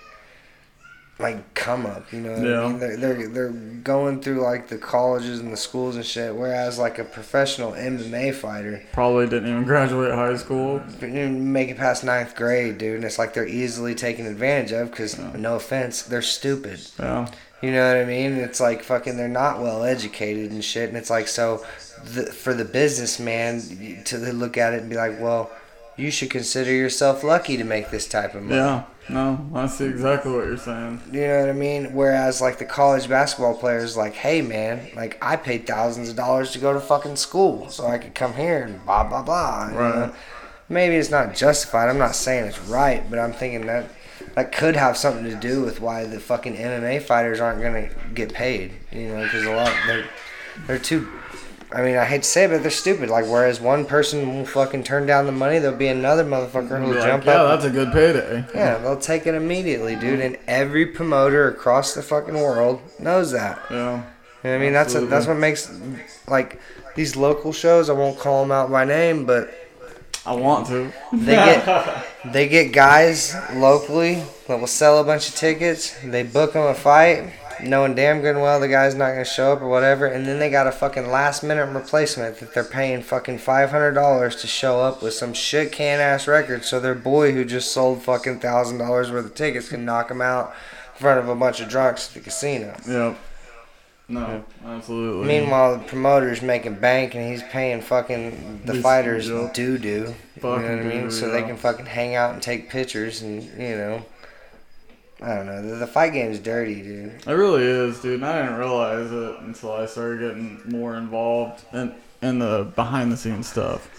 [1.17, 2.65] like come up, you know Yeah.
[2.65, 2.79] I mean?
[2.79, 6.99] They're, they're they're going through like the colleges and the schools and shit, whereas like
[6.99, 10.79] a professional MMA fighter Probably didn't even graduate high school.
[10.99, 14.91] didn't make it past ninth grade, dude, and it's like they're easily taken advantage of
[14.91, 16.81] because no offense, they're stupid.
[16.99, 17.29] Yeah.
[17.65, 18.33] You know what I mean?
[18.33, 21.65] It's like fucking they're not well educated and shit, and it's like so
[22.13, 25.51] the, for the businessman to look at it and be like, well,
[25.97, 28.55] you should consider yourself lucky to make this type of money.
[28.57, 28.83] Yeah.
[29.07, 30.99] No, I see exactly what you're saying.
[31.11, 31.93] You know what I mean?
[31.93, 36.51] Whereas like the college basketball players, like, hey man, like I paid thousands of dollars
[36.53, 39.69] to go to fucking school so I could come here and blah blah blah.
[39.71, 39.95] you Right.
[39.95, 40.13] know?
[40.69, 41.87] Maybe it's not justified.
[41.89, 43.85] I'm not saying it's right, but I'm thinking that
[44.33, 48.33] that could have something to do with why the fucking MMA fighters aren't gonna get
[48.33, 48.73] paid.
[48.91, 50.05] You know, because a lot they're
[50.67, 51.07] they're too.
[51.71, 53.09] I mean, I hate to say it, but they're stupid.
[53.09, 56.93] Like, whereas one person will fucking turn down the money, there'll be another motherfucker who'll
[56.93, 57.59] like, jump yeah, up.
[57.59, 58.45] that's a good payday.
[58.53, 60.21] Yeah, they'll take it immediately, dude.
[60.21, 63.59] And every promoter across the fucking world knows that.
[63.69, 64.03] Yeah.
[64.43, 65.71] You know I mean, that's a, that's what makes
[66.27, 66.61] like
[66.95, 67.89] these local shows.
[67.89, 69.51] I won't call them out by name, but
[70.25, 70.91] I want to.
[71.13, 75.95] they get they get guys locally that will sell a bunch of tickets.
[76.03, 79.53] They book them a fight, knowing damn good and well the guy's not gonna show
[79.53, 83.01] up or whatever, and then they got a fucking last minute replacement that they're paying
[83.01, 86.95] fucking five hundred dollars to show up with some shit can ass record, so their
[86.95, 90.53] boy who just sold fucking thousand dollars worth of tickets can knock him out
[90.95, 92.75] in front of a bunch of drunks at the casino.
[92.87, 93.17] Yep.
[94.07, 95.27] No, absolutely.
[95.27, 99.53] Meanwhile, the promoter's making bank and he's paying fucking the These- fighters yep.
[99.53, 99.89] doo doo.
[100.35, 100.89] You know what I mean?
[100.89, 104.05] doo-doo, So they can fucking hang out and take pictures and, you know.
[105.21, 105.61] I don't know.
[105.67, 107.13] The, the fight game's dirty, dude.
[107.25, 108.15] It really is, dude.
[108.15, 113.11] And I didn't realize it until I started getting more involved in in the behind
[113.11, 113.89] the scenes stuff.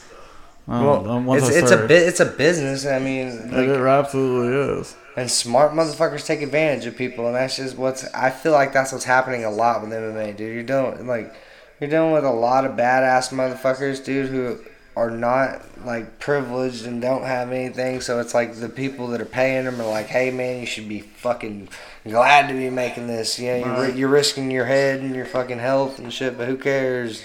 [0.69, 2.87] Um, Well, once it's, I it's a started- It's a business.
[2.87, 4.95] I mean, It, like, it absolutely is.
[5.17, 8.05] And smart motherfuckers take advantage of people, and that's just what's.
[8.13, 10.55] I feel like that's what's happening a lot with MMA, dude.
[10.55, 11.35] You're dealing like,
[11.81, 14.59] you're dealing with a lot of badass motherfuckers, dude, who
[14.97, 18.01] are not like privileged and don't have anything.
[18.01, 20.89] So it's like the people that are paying them are like, hey man, you should
[20.89, 21.69] be fucking
[22.05, 23.39] glad to be making this.
[23.39, 26.57] You know, you're, you're risking your head and your fucking health and shit, but who
[26.57, 27.23] cares?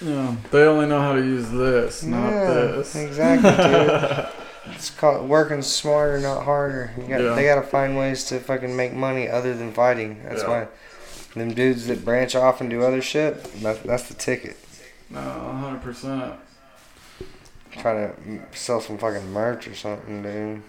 [0.00, 2.96] Yeah, they only know how to use this, not Yeah, this.
[2.96, 4.28] Exactly, dude.
[4.74, 6.90] It's called working smarter, not harder.
[6.96, 7.34] You got, Yeah.
[7.34, 10.22] They gotta find ways to fucking make money other than fighting.
[10.24, 10.48] That's Yeah.
[10.48, 10.66] why
[11.34, 13.42] them dudes that branch off and do other shit.
[13.62, 14.56] That, that's the ticket.
[15.10, 16.34] No, hundred percent.
[17.72, 18.12] Try to
[18.52, 20.62] sell some fucking merch or something, dude.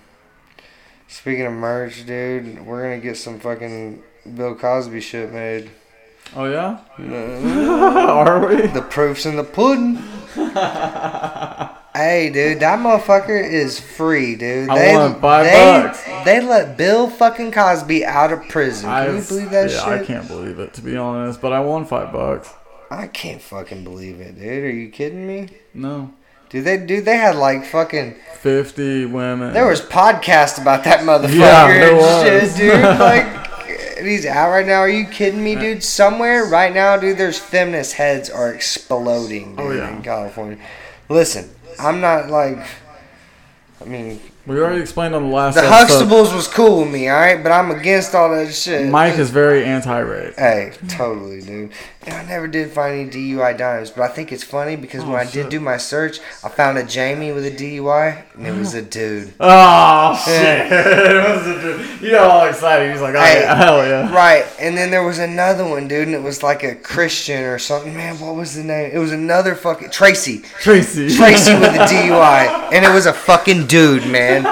[1.08, 4.02] Speaking of merch, dude, we're gonna get some fucking
[4.36, 5.72] Bill Cosby shit made.
[6.36, 8.68] Oh yeah, are we?
[8.68, 9.98] the proof's in the pudding.
[11.94, 14.70] Hey, dude, that motherfucker is free, dude.
[14.70, 15.52] I want five they,
[15.88, 16.04] bucks.
[16.24, 18.90] They let Bill fucking Cosby out of prison.
[18.90, 20.02] Can I you believe that yeah, shit?
[20.02, 22.50] I can't believe it to be honest, but I won five bucks.
[22.90, 24.64] I can't fucking believe it, dude.
[24.64, 25.50] Are you kidding me?
[25.74, 26.14] No,
[26.50, 28.16] Dude, they dude, they had like fucking.
[28.40, 29.54] fifty women.
[29.54, 32.58] There was podcasts about that motherfucker Yeah, there and was.
[32.58, 32.82] shit, dude.
[33.00, 34.80] Like, he's out right now.
[34.80, 35.84] Are you kidding me, dude?
[35.84, 39.96] Somewhere right now, dude, there's feminist heads are exploding, oh, dude, Oh, yeah.
[39.96, 40.58] in California.
[41.08, 42.60] Listen, I'm not like.
[43.82, 46.06] I mean, We already explained on the last the episode.
[46.06, 48.88] Huxtables was cool with me, all right, but I'm against all that shit.
[48.90, 50.36] Mike is very anti-rape.
[50.36, 51.72] Hey, totally, dude.
[52.04, 55.14] And I never did find any DUI dimes, but I think it's funny because when
[55.14, 58.54] Oh, I did do my search, I found a Jamie with a DUI, and it
[58.58, 59.32] was a dude.
[59.40, 60.72] Oh shit!
[60.72, 62.02] it was a dude.
[62.02, 62.92] You got all excited.
[62.92, 63.42] He's like, oh, Hey.
[63.42, 64.12] yeah, hell yeah.
[64.16, 67.60] Right, and then there was another one, dude, and it was like a Christian or
[67.60, 67.96] something.
[67.96, 68.90] Man, what was the name?
[68.92, 70.40] It was another fucking Tracy.
[70.60, 71.16] Tracy.
[71.16, 74.44] Tracy with a DUI, and it was a fucking dude, man.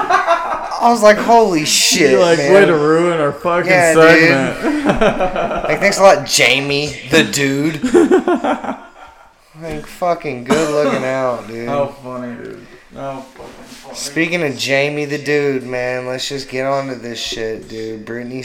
[0.80, 2.52] I was like, holy shit, You're like, man.
[2.54, 5.64] way to ruin our fucking Yeah, segment.
[5.70, 7.82] Like, thanks a lot, Jamie, the dude.
[9.60, 11.68] like, fucking good looking out, dude.
[11.68, 12.66] How funny, dude.
[12.94, 13.94] How fucking funny.
[13.94, 18.06] Speaking of Jamie the dude, man, let's just get on to this shit, dude.
[18.06, 18.42] Britney,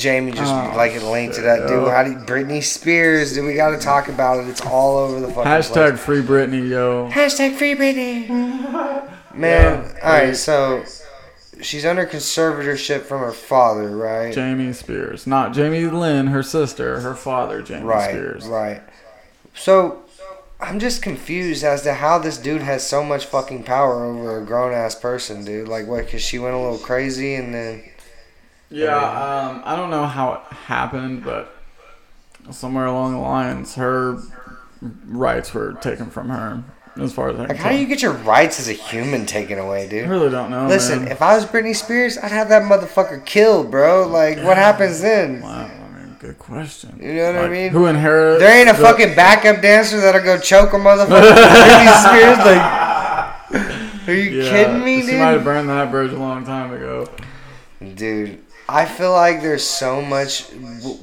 [0.00, 1.88] Jamie just Oh, like a link to that dude.
[1.88, 3.44] How do you, Britney Spears, dude?
[3.46, 4.48] We got to talk about it.
[4.48, 7.08] It's all over the fucking Hashtag free Britney, yo.
[7.10, 8.28] Hashtag free Britney.
[9.34, 10.36] Man, Yeah, all right.
[10.36, 10.82] so
[11.62, 14.32] she's under conservatorship from her father, right?
[14.32, 15.26] Jamie Spears.
[15.26, 17.00] Not Jamie Lynn, her sister.
[17.00, 18.46] Her father, Jamie right, Spears.
[18.46, 18.82] right.
[19.54, 20.02] So
[20.60, 24.44] I'm just confused as to how this dude has so much fucking power over a
[24.44, 25.68] grown ass person, dude.
[25.68, 26.04] Like, what?
[26.04, 27.82] Because she went a little crazy and then.
[28.70, 31.56] Yeah, um, I don't know how it happened, but
[32.52, 34.22] somewhere along the lines, her
[35.06, 36.62] rights were taken from her.
[36.98, 39.24] As far as I can Like, how do you get your rights as a human
[39.24, 40.04] taken away, dude?
[40.04, 40.66] I really don't know.
[40.66, 41.12] Listen, man.
[41.12, 44.06] if I was Britney Spears, I'd have that motherfucker killed, bro.
[44.06, 45.40] Like, what happens then?
[45.40, 46.98] Wow, I mean, good question.
[47.00, 47.70] You know what I mean?
[47.70, 48.40] Who inherits?
[48.40, 51.32] There ain't a the- fucking backup dancer that'll go choke a motherfucker.
[51.32, 56.18] Britney Spears, like, are you Yeah, kidding me, She might have burned that bridge a
[56.18, 57.08] long time ago.
[57.94, 58.40] Dude,
[58.72, 60.44] I feel like there's so much.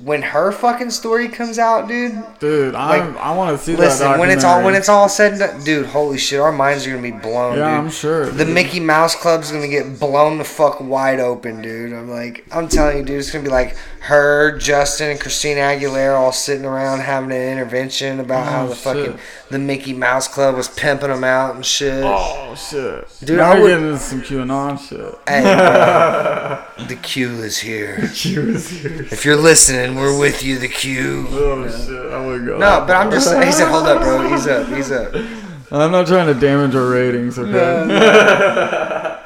[0.03, 2.23] When her fucking story comes out, dude.
[2.39, 5.33] Dude, I'm, I want to see that Listen, when it's all when it's all said
[5.33, 7.85] and done, dude, holy shit, our minds are gonna be blown, Yeah, dude.
[7.85, 8.25] I'm sure.
[8.31, 8.53] The dude.
[8.53, 11.93] Mickey Mouse Club's gonna get blown the fuck wide open, dude.
[11.93, 16.15] I'm like, I'm telling you, dude, it's gonna be like her, Justin, and Christina Aguilera
[16.17, 19.19] all sitting around having an intervention about how Oh, the fucking
[19.51, 22.03] the Mickey Mouse Club was pimping them out and shit.
[22.05, 25.15] Oh shit, Dude, Now I we're would- getting into some QAnon shit.
[25.27, 28.09] Hey, bro, the Q is here.
[28.13, 29.03] Q is here.
[29.11, 31.27] If you're listening, we're with you, the Q.
[31.29, 32.57] Oh shit, I would go.
[32.57, 33.45] No, but I'm just saying.
[33.45, 34.27] He said, "Hold up, bro.
[34.29, 34.67] He's up.
[34.67, 35.13] He's up."
[35.69, 39.13] I'm not trying to damage our ratings, okay?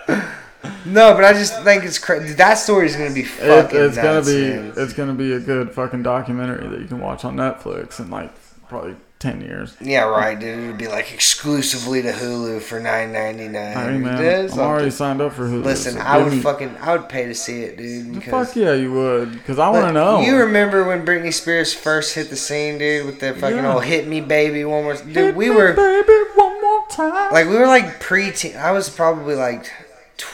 [0.84, 2.34] No, but I just think it's crazy.
[2.34, 4.74] That story is gonna be It, fucking it's gonna be man.
[4.76, 8.32] it's gonna be a good fucking documentary that you can watch on Netflix and like
[8.68, 9.78] probably ten years.
[9.80, 10.60] Yeah, right, dude.
[10.60, 13.74] It would be like exclusively to Hulu for nine ninety nine.
[13.78, 15.64] Hey man, I'm already signed up for Hulu.
[15.64, 18.24] Listen, so I would me- fucking, I would pay to see it, dude.
[18.26, 20.22] Fuck yeah, you would, because I want to know.
[20.22, 23.74] You remember when Britney Spears first hit the scene, dude, with the fucking Yeah.
[23.76, 24.96] old "Hit Me, Baby" one more.
[24.96, 27.32] Dude, Hit we me, were baby one more time.
[27.32, 28.58] like, we were like pre-teen.
[28.58, 29.72] I was probably like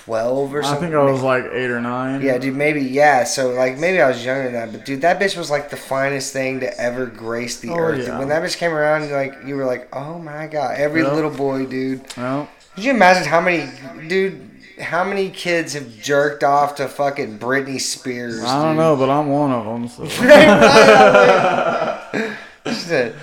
[0.08, 0.86] twelve or something.
[0.86, 2.22] I think I was like eight or nine.
[2.22, 3.26] Yeah, dude, maybe yeah.
[3.26, 5.76] So like maybe I was younger than that, but dude, that bitch was like the
[5.78, 8.08] finest thing to ever grace the Oh, earth.
[8.08, 8.18] yeah.
[8.18, 11.12] When that bitch came around, like you were like, oh my god, every Yeah.
[11.12, 12.02] little boy, dude.
[12.16, 13.70] Well, Could you imagine how many,
[14.08, 14.46] dude?
[14.80, 18.42] How many kids have jerked off to fucking Britney Spears?
[18.44, 18.78] I don't dude?
[18.78, 19.88] know, but I'm one of them.
[19.90, 20.06] So.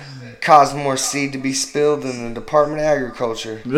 [0.41, 3.61] Cause more seed to be spilled in the Department of Agriculture.
[3.65, 3.71] A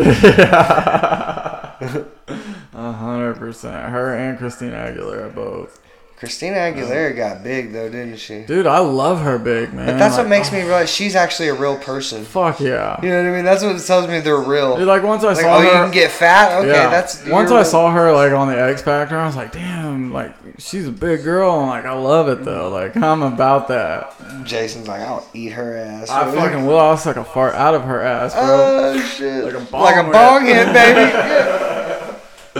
[2.77, 3.89] hundred percent.
[3.89, 5.81] Her and Christina Aguilera both.
[6.17, 8.41] Christina Aguilera got big though, didn't she?
[8.41, 9.85] Dude, I love her big man.
[9.85, 10.65] But that's what Like, makes me oh.
[10.65, 12.25] realize she's actually a real person.
[12.25, 12.99] Fuck yeah.
[13.03, 13.45] You know what I mean?
[13.45, 14.77] That's what tells me they're real.
[14.77, 16.57] Dude, like once I Like, saw oh, you her, can get fat?
[16.57, 16.89] Okay, yeah.
[16.89, 17.23] that's.
[17.27, 20.87] once I saw her like on the X Factor, I was like, damn, like she's
[20.87, 22.69] a big girl, and like I love it though.
[22.69, 24.15] Like I'm about that.
[24.43, 26.09] Jason's like, I'll eat her ass.
[26.09, 26.79] I fucking will.
[26.79, 28.43] I'll suck a fart out of her ass, bro.
[28.43, 29.43] Oh, shit.
[29.43, 31.63] Like a bong Like a bong hit, baby.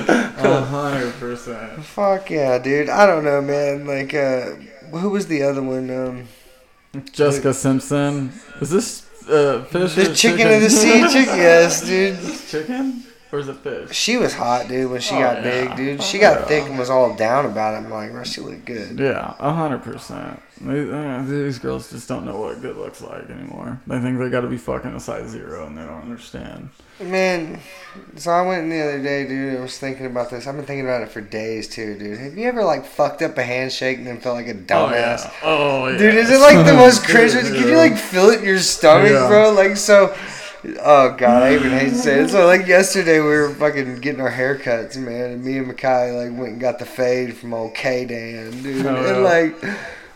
[0.06, 0.58] Yeah.
[0.58, 1.84] A hundred percent.
[1.84, 2.90] Fuck yeah, dude.
[2.90, 3.88] I don't know, man.
[3.88, 4.52] Like, uh,
[4.98, 5.90] who was the other one?
[5.90, 6.28] Um,
[7.12, 8.32] Jessica Simpson.
[8.62, 9.96] Is this uh, fish?
[9.96, 11.38] the or chicken of the sea chicken.
[11.38, 12.18] Yes, dude.
[12.48, 13.04] Chicken?
[13.30, 13.94] Or is it fish?
[13.96, 15.66] She was hot, dude, when she Oh, got yeah.
[15.68, 16.02] big, dude.
[16.04, 16.46] She Oh, got yeah.
[16.48, 17.78] thick and was all down about it.
[17.86, 18.98] I'm like, bro, she looked good.
[18.98, 20.42] Yeah, a hundred percent.
[20.62, 23.80] These uh, these girls just don't know what good looks like anymore.
[23.86, 26.70] They think they got to be fucking a size zero, and they don't understand.
[27.00, 27.60] Man,
[28.16, 29.58] so I went in the other day, dude.
[29.58, 30.48] I was thinking about this.
[30.48, 32.18] I've been thinking about it for days, too, dude.
[32.18, 35.30] Have you ever like fucked up a handshake and then felt like a dumbass?
[35.44, 35.84] Oh yeah.
[35.84, 35.98] Oh yeah.
[36.00, 37.34] Dude, is it like the most cringe?
[37.34, 39.52] Can you like feel it in your stomach, bro?
[39.52, 40.16] Like so.
[40.80, 42.30] Oh god, I even hate to say it.
[42.30, 46.38] So like yesterday, we were fucking getting our haircuts, man, and me and Makai like
[46.38, 48.86] went and got the fade from old K Dan, dude.
[48.86, 49.18] Oh, and yeah.
[49.18, 49.62] like,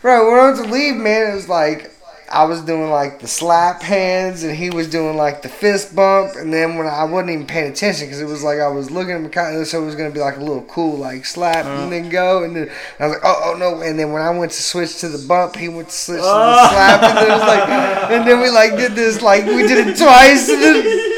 [0.01, 1.91] bro, when I was to leave, man, it was like
[2.33, 6.35] I was doing like the slap hands, and he was doing like the fist bump,
[6.35, 9.11] and then when I wasn't even paying attention because it was like I was looking
[9.13, 11.83] at Makai, so it was gonna be like a little cool like slap Uh.
[11.83, 14.29] and then go, and then I was like, oh, oh no, and then when I
[14.31, 16.69] went to switch to the bump, he went to switch to the Oh.
[16.69, 17.69] slap, and then it was like,
[18.11, 21.10] and then we like did this like we did it twice, and then.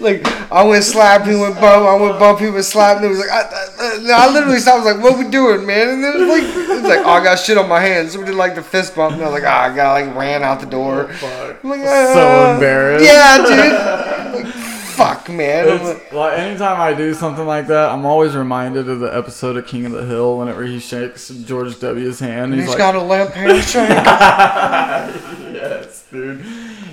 [0.00, 3.08] Like I went slap, he went bump, I went bump, he went slap, and it
[3.08, 4.80] was like I, I, I literally stopped.
[4.80, 7.10] I was like, "What we doing, man?" And it was like, it was like, "Oh,
[7.10, 9.26] I got shit on my hands." So we did like the fist bump, and I
[9.26, 11.62] was like, "Ah, I got like ran out the door." Fuck.
[11.62, 13.04] I'm like, so "Ah." embarrassed.
[13.04, 13.36] Yeah,
[14.32, 14.44] dude.
[14.44, 15.84] Like, fuck, man.
[15.84, 19.66] Like, like anytime I do something like that, I'm always reminded of the episode of
[19.66, 22.54] King of the Hill whenever he shakes George W.'s hand.
[22.54, 23.88] He's He's, like, got a limp handshake.
[25.54, 26.44] yes, dude.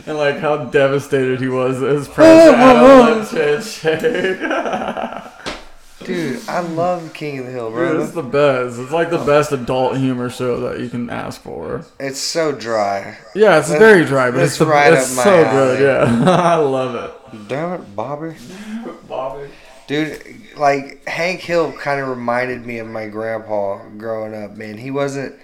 [0.07, 3.99] And like how devastated he was that his press had a left hand shake.
[6.07, 8.01] Dude, I love King of the Hill, Dude, bro.
[8.01, 8.79] it's the best.
[8.79, 9.25] It's like the oh.
[9.25, 11.85] best adult humor show that you can ask for.
[11.99, 13.17] It's so dry.
[13.35, 15.77] Yeah, it's That- very dry, but it's, the, right it's up my so alley.
[15.77, 15.81] good.
[15.81, 17.47] Yeah, I love it.
[17.49, 18.35] Damn it, Bobby.
[19.09, 19.49] Bobby.
[19.87, 20.21] Dude,
[20.55, 24.55] like Hank Hill kind of reminded me of my grandpa growing up.
[24.55, 25.35] Man, he wasn't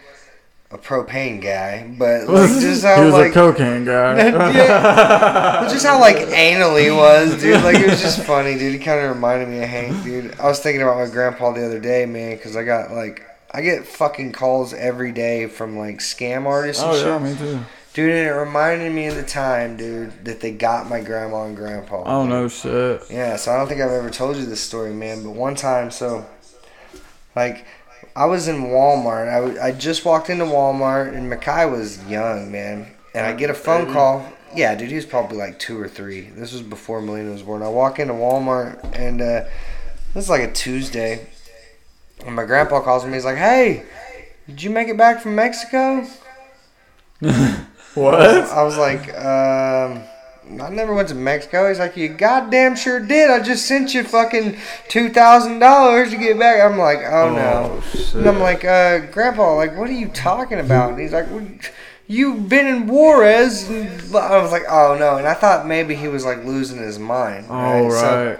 [0.73, 4.31] a propane guy, but like just he was like a cocaine guy.
[5.63, 7.63] But just how like anal he was, dude.
[7.63, 8.73] Like it was just funny, dude.
[8.73, 10.38] He kind of reminded me of Hank, dude.
[10.39, 13.62] I was thinking about my grandpa the other day, man, because I got like I
[13.62, 17.05] get fucking calls every day from like scam artists and oh shit.
[17.05, 17.65] yeah, me too.
[17.93, 21.55] Dude, and it reminded me of the time, dude, that they got my grandma and
[21.55, 22.01] grandpa.
[22.05, 22.29] Oh dude.
[22.29, 23.03] no shit.
[23.12, 25.23] Yeah, so I don't think I've ever told you this story, man.
[25.23, 26.25] But one time, so
[27.36, 27.65] like
[28.15, 29.28] I was in Walmart.
[29.28, 32.88] I, w- I just walked into Walmart, and Makai was young, man.
[33.15, 34.26] And I get a phone call.
[34.56, 36.30] Yeah, dude, he was probably like two or three.
[36.30, 37.63] This was before Melina was born.
[37.63, 39.45] I walk into Walmart, and uh,
[40.13, 41.28] this is like a Tuesday.
[42.26, 43.13] And my grandpa calls me.
[43.13, 43.84] He's like, "Hey,
[44.47, 46.08] did you make it back from Mexico?"
[47.95, 48.15] What?
[48.19, 50.04] I was like, um,
[50.62, 51.67] I never went to Mexico.
[51.69, 53.29] He's like, you goddamn sure did.
[53.29, 54.58] I just sent you fucking
[54.89, 56.62] two thousand dollars to get back.
[56.62, 57.82] I'm like, oh, no.
[57.91, 58.15] shit.
[58.15, 60.91] And I'm like, uh, Grandpa, like, what are you talking about?
[60.91, 61.47] And he's like, well,
[62.08, 63.69] you've been in Juarez.
[63.69, 65.17] And I was like, oh no.
[65.17, 67.47] And I thought maybe he was like losing his mind.
[67.49, 68.39] Oh So, right.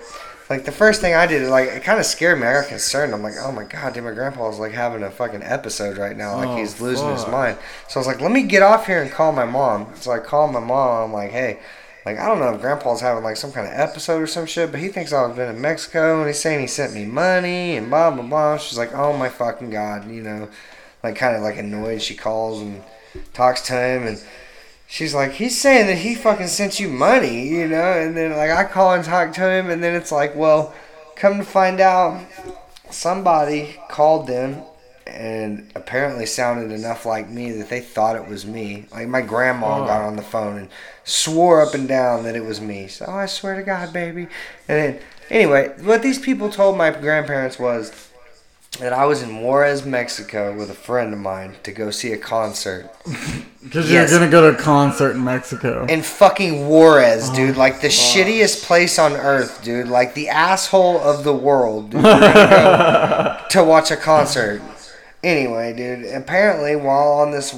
[0.50, 2.46] like the first thing I did, like it kind of scared me.
[2.46, 3.14] I got concerned.
[3.14, 6.36] I'm like, oh my god, dude, my grandpa's like having a fucking episode right now.
[6.36, 7.58] Like Oh, he's losing his mind.
[7.88, 9.88] So I was like, let me get off here and call my mom.
[9.96, 11.06] So I called my mom.
[11.06, 11.60] I'm like, hey,
[12.06, 14.72] like I don't know if grandpa's having like some kind of episode or some shit,
[14.72, 17.90] but he thinks I've been in Mexico and he's saying he sent me money and
[17.90, 18.58] blah blah blah.
[18.58, 20.50] She's like, oh my fucking god, you know,
[21.04, 22.02] like kind of like annoyed.
[22.02, 22.84] She calls and
[23.34, 24.22] talks to him and.
[24.86, 27.94] She's like, he's saying that he fucking sent you money, you know?
[27.94, 30.72] And then, like, I call and talk to him, and then it's like, well,
[31.16, 32.24] come to find out,
[32.92, 34.62] somebody called them
[35.06, 38.86] and apparently sounded enough like me that they thought it was me.
[38.92, 39.86] Like, my grandma Oh.
[39.88, 40.70] got on the phone and
[41.04, 42.88] swore up and down that it was me.
[42.88, 44.28] So, oh, I swear to God, baby.
[44.68, 47.92] And then, anyway, what these people told my grandparents was
[48.80, 52.18] that I was in Juarez, Mexico with a friend of mine to go see a
[52.18, 52.90] concert.
[53.64, 54.12] Because Yes.
[54.12, 55.86] you're gonna go to a concert in Mexico.
[55.86, 57.56] in fucking Juarez, Oh, dude.
[57.56, 59.88] Like the shittiest place on earth, dude.
[59.88, 62.04] Like the asshole of the world, dude.
[62.04, 64.62] We're gonna go to watch a concert.
[65.24, 66.06] Anyway, dude.
[66.06, 67.56] Apparently, while on this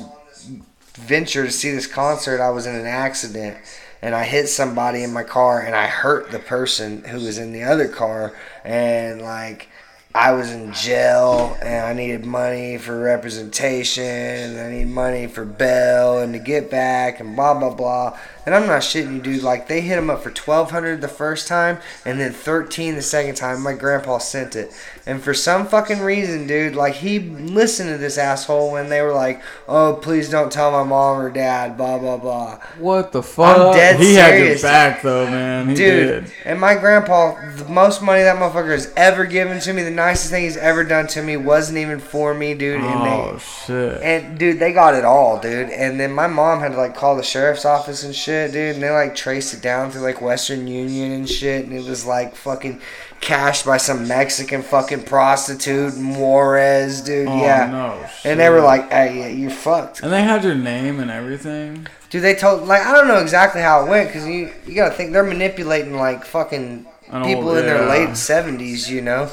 [0.93, 3.57] venture to see this concert, I was in an accident
[4.01, 7.51] and I hit somebody in my car and I hurt the person who was in
[7.51, 9.69] the other car and like.
[10.15, 14.05] I was in jail and I needed money for representation.
[14.05, 18.17] And I need money for bail and to get back and blah blah blah.
[18.45, 19.43] And I'm not shitting you, dude.
[19.43, 23.01] Like they hit him up for twelve hundred the first time and then thirteen the
[23.01, 23.61] second time.
[23.63, 24.71] My grandpa sent it,
[25.07, 29.13] and for some fucking reason, dude, like he listened to this asshole when they were
[29.13, 32.59] like, "Oh, please don't tell my mom or dad," blah blah blah.
[32.77, 33.57] what the fuck?
[33.57, 34.61] I'm dead he had serious.
[34.61, 35.69] your back though, man.
[35.69, 36.33] He Dude, did.
[36.45, 40.29] and my grandpa, the most money that motherfucker has ever given to me, the nicest
[40.31, 41.35] thing he's ever done to me.
[41.37, 42.81] Wasn't even for me, dude.
[42.81, 44.01] And Oh they, shit.
[44.03, 45.69] and dude, they got it all, dude.
[45.71, 48.75] And then my mom had to like call the sheriff's office and shit, dude.
[48.75, 51.65] And they like traced it down through like Western Union and shit.
[51.65, 52.81] And it was like fucking
[53.21, 57.27] cashed by some Mexican fucking prostitute, Juarez, dude.
[57.27, 57.69] Oh, yeah.
[57.71, 61.09] no And they were like, "Hey, yeah, you're fucked." And they had your name and
[61.09, 61.87] everything.
[62.09, 64.93] Dude, they told like I don't know exactly how it went because you you gotta
[64.93, 66.85] think they're manipulating like fucking
[67.23, 69.29] people in their late seventies, you know.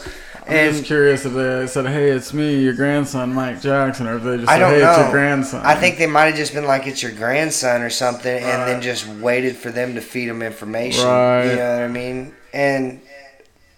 [0.49, 4.23] I'm just curious if they said, "Hey, it's me, your grandson, Mike Jackson," or if
[4.23, 5.03] they just I said, "Hey, it's know.
[5.03, 8.43] your grandson." I think they might have just been like it's your grandson or something,
[8.43, 11.05] and then just waited for them to feed them information.
[11.05, 11.51] Right.
[11.51, 12.35] You know what I mean?
[12.53, 13.01] And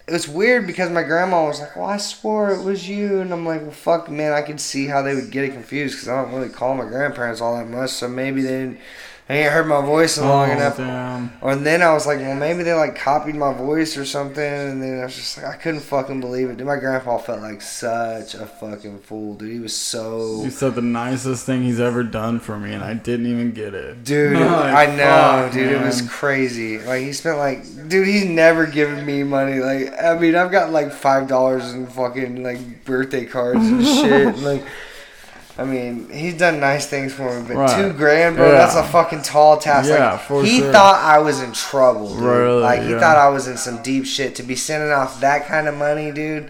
[0.07, 3.31] it was weird because my grandma was like, "Well, I swore it was you," and
[3.31, 6.07] I'm like, "Well, fuck, man, I could see how they would get it confused because
[6.07, 8.79] I don't really call my grandparents all that much, so maybe they didn't,
[9.27, 11.31] they ain't heard my voice in long oh, enough." Damn.
[11.41, 14.81] Or then I was like, well, maybe they like copied my voice or something, and
[14.81, 16.57] then I was just like, I couldn't fucking believe it.
[16.57, 19.51] Dude, my grandpa felt like such a fucking fool, dude.
[19.51, 20.43] He was so.
[20.43, 23.73] He said the nicest thing he's ever done for me, and I didn't even get
[23.73, 24.03] it.
[24.03, 25.71] Dude, Like, I know, fuck, dude.
[25.71, 26.79] It was crazy.
[26.79, 29.59] Like he spent like, dude, he's never given me money.
[29.59, 34.27] Like, I mean, I've got like five dollars in fucking like birthday cards and shit.
[34.27, 34.63] and, like,
[35.57, 37.75] I mean, he's done nice things for me, but Right.
[37.75, 38.57] two grand, bro, Yeah.
[38.57, 39.89] that's a fucking tall task.
[39.89, 40.71] Yeah, like, he sure.
[40.73, 42.23] thought I was in trouble, dude.
[42.23, 42.99] Really, like he yeah.
[42.99, 46.11] thought I was in some deep shit to be sending off that kind of money,
[46.11, 46.49] dude.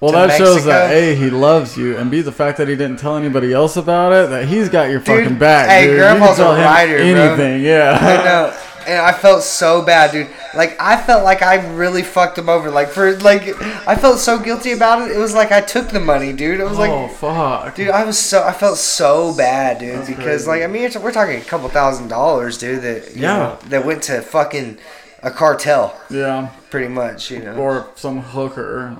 [0.00, 2.98] Well, that shows that a he loves you, and b the fact that he didn't
[2.98, 5.68] tell anybody else about it, that he's got your Dude, fucking back.
[5.70, 5.96] hey, dude.
[5.98, 7.06] Grandpa's you a rider, bro.
[7.06, 7.62] anything.
[7.62, 8.52] Yeah, I know.
[8.84, 10.26] And I felt so bad, dude.
[10.54, 12.70] Like I felt like I really fucked him over.
[12.70, 13.42] Like for like,
[13.88, 15.14] I felt so guilty about it.
[15.16, 16.60] It was like I took the money, dude.
[16.60, 20.08] It was like, oh fuck, dude, I was so I felt so bad, dude, That's
[20.08, 20.48] because crazy.
[20.48, 22.82] like I mean, it's, we're talking a couple thousand dollars, dude.
[22.82, 23.36] That you Yeah.
[23.36, 24.78] know, that went to fucking
[25.22, 27.30] a cartel, yeah, pretty much.
[27.30, 27.54] You know.
[27.56, 28.96] or some hooker.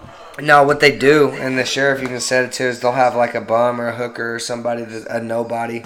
[0.40, 3.34] No, what they do, and the sheriff even said it too, is they'll have like
[3.34, 5.82] a bum or a hooker or somebody that a nobody.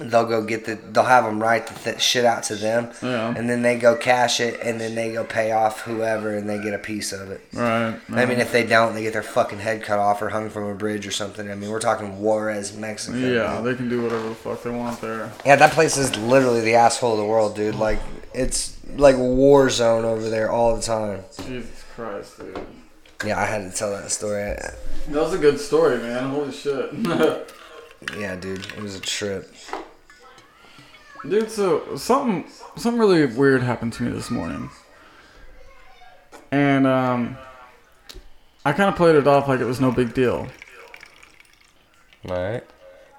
[0.00, 0.76] They'll go get the.
[0.76, 3.34] They'll have them write the th- shit out to them, Yeah.
[3.36, 6.58] and then they go cash it, and then they go pay off whoever, and they
[6.62, 7.40] get a piece of it.
[7.52, 7.96] right.
[8.10, 10.64] I mean, if they don't, they get their fucking head cut off or hung from
[10.64, 11.50] a bridge or something.
[11.50, 13.18] I mean, we're talking Juarez, Mexico.
[13.18, 13.64] yeah, dude.
[13.66, 15.30] they can do whatever the fuck they want there.
[15.44, 17.74] yeah, that place is literally the asshole of the world, dude.
[17.74, 17.98] Like,
[18.34, 21.24] it's like war zone over there all the time.
[21.46, 22.58] Jesus Christ, dude.
[23.26, 24.40] Yeah, I had to tell that story.
[24.40, 24.74] That
[25.08, 26.30] was a good story, man.
[26.30, 26.90] Holy shit.
[28.18, 29.52] Yeah, dude, it was a trip.
[31.28, 34.70] Dude, so something something really weird happened to me this morning.
[36.50, 37.36] And um
[38.64, 40.48] I kind of played it off like it was no big deal.
[42.24, 42.62] Right.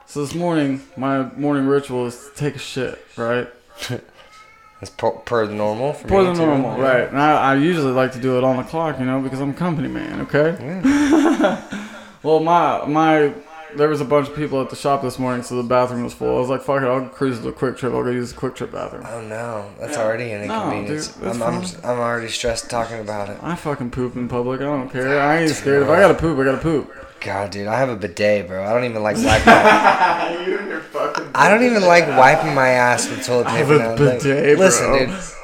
[0.06, 3.48] So this morning, my morning ritual is to take a shit, right?
[4.80, 6.46] That's per, per the normal for me the too.
[6.46, 7.08] normal, right?
[7.08, 9.52] And I, I usually like to do it on the clock, you know, because I'm
[9.52, 10.58] a company man, okay?
[10.60, 11.98] Yeah.
[12.24, 13.34] well, my my
[13.76, 16.14] there was a bunch of people at the shop this morning, so the bathroom was
[16.14, 16.36] full.
[16.36, 17.94] I was like, "Fuck it, I'll cruise to the QuikTrip.
[17.96, 20.04] I'll go use the QuikTrip bathroom." Oh no, that's Yeah.
[20.04, 21.08] already an No, inconvenience.
[21.08, 21.64] dude, that's I'm, I'm.
[21.92, 23.38] I'm already stressed talking about it.
[23.42, 24.62] I fucking poop in public.
[24.62, 25.20] I don't care.
[25.20, 25.84] I ain't scared.
[25.84, 26.92] If I gotta poop, I gotta poop.
[27.22, 28.64] God, dude, I have a bidet, bro.
[28.66, 29.46] I don't even like wiping.
[29.46, 31.30] my, you and your fucking.
[31.36, 33.56] I don't even like wiping my ass with toilet paper.
[33.56, 33.90] I have a now.
[33.92, 35.00] Like, bidet, listen, bro.
[35.00, 35.36] dude, if,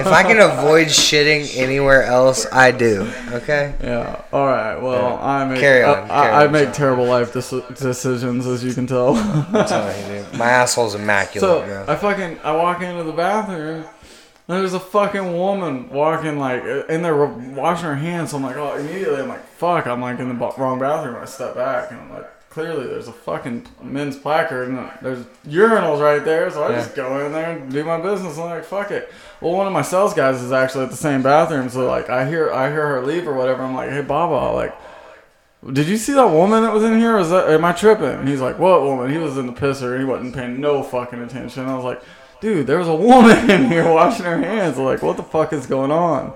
[0.00, 3.10] if I can avoid shitting anywhere else, I do.
[3.30, 3.74] Okay.
[3.82, 4.20] Yeah.
[4.32, 4.76] All right.
[4.76, 5.24] Well, Yeah.
[5.24, 8.74] I make Carry on, I, carry I, I make terrible life deci- decisions, as you
[8.74, 9.14] can tell.
[9.16, 10.38] I'm telling you, dude.
[10.38, 11.84] My asshole's immaculate, So bro.
[11.86, 13.84] I fucking I walk into the bathroom.
[14.48, 18.30] And there's a fucking woman walking like in there washing her hands.
[18.30, 19.86] So I'm like, oh, immediately I'm like, fuck.
[19.86, 21.16] I'm like in the bo- wrong bathroom.
[21.16, 26.00] I step back and I'm like, clearly there's a fucking men's placard and there's urinals
[26.00, 26.48] right there.
[26.50, 26.76] So I Yeah.
[26.76, 28.38] just go in there and do my business.
[28.38, 29.12] I'm like, fuck it.
[29.40, 31.68] Well, one of my sales guys is actually at the same bathroom.
[31.68, 33.64] So like I hear I hear her leave or whatever.
[33.64, 34.74] I'm like, hey, Baba, like.
[35.72, 37.16] Did you see that woman that was in here?
[37.16, 38.06] Or is that am I tripping?
[38.06, 41.20] And he's like, "What woman?" He was in the pisser he wasn't paying no fucking
[41.20, 41.66] attention.
[41.66, 42.00] I was like,
[42.40, 44.78] "Dude, there was a woman in here washing her hands.
[44.78, 46.32] Like, what the fuck is going on?"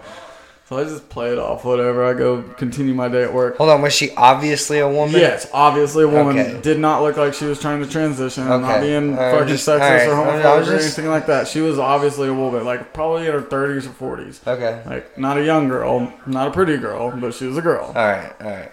[0.67, 1.65] So I just play it off.
[1.65, 2.05] Whatever.
[2.05, 3.57] I go continue my day at work.
[3.57, 5.21] Hold on, was she obviously a woman?
[5.21, 6.61] Yes, obviously a woman Okay.
[6.61, 8.47] did not look like she was trying to transition.
[8.47, 10.09] Not being Alright, fucking just- sexist alright.
[10.09, 11.49] or homophobic or anything like that.
[11.49, 14.47] She was obviously a woman, like probably in her 30s or 40s.
[14.47, 14.81] Okay.
[14.87, 17.87] Like not a young girl, not a pretty girl, but she was a girl.
[17.87, 18.33] All right.
[18.41, 18.71] All right.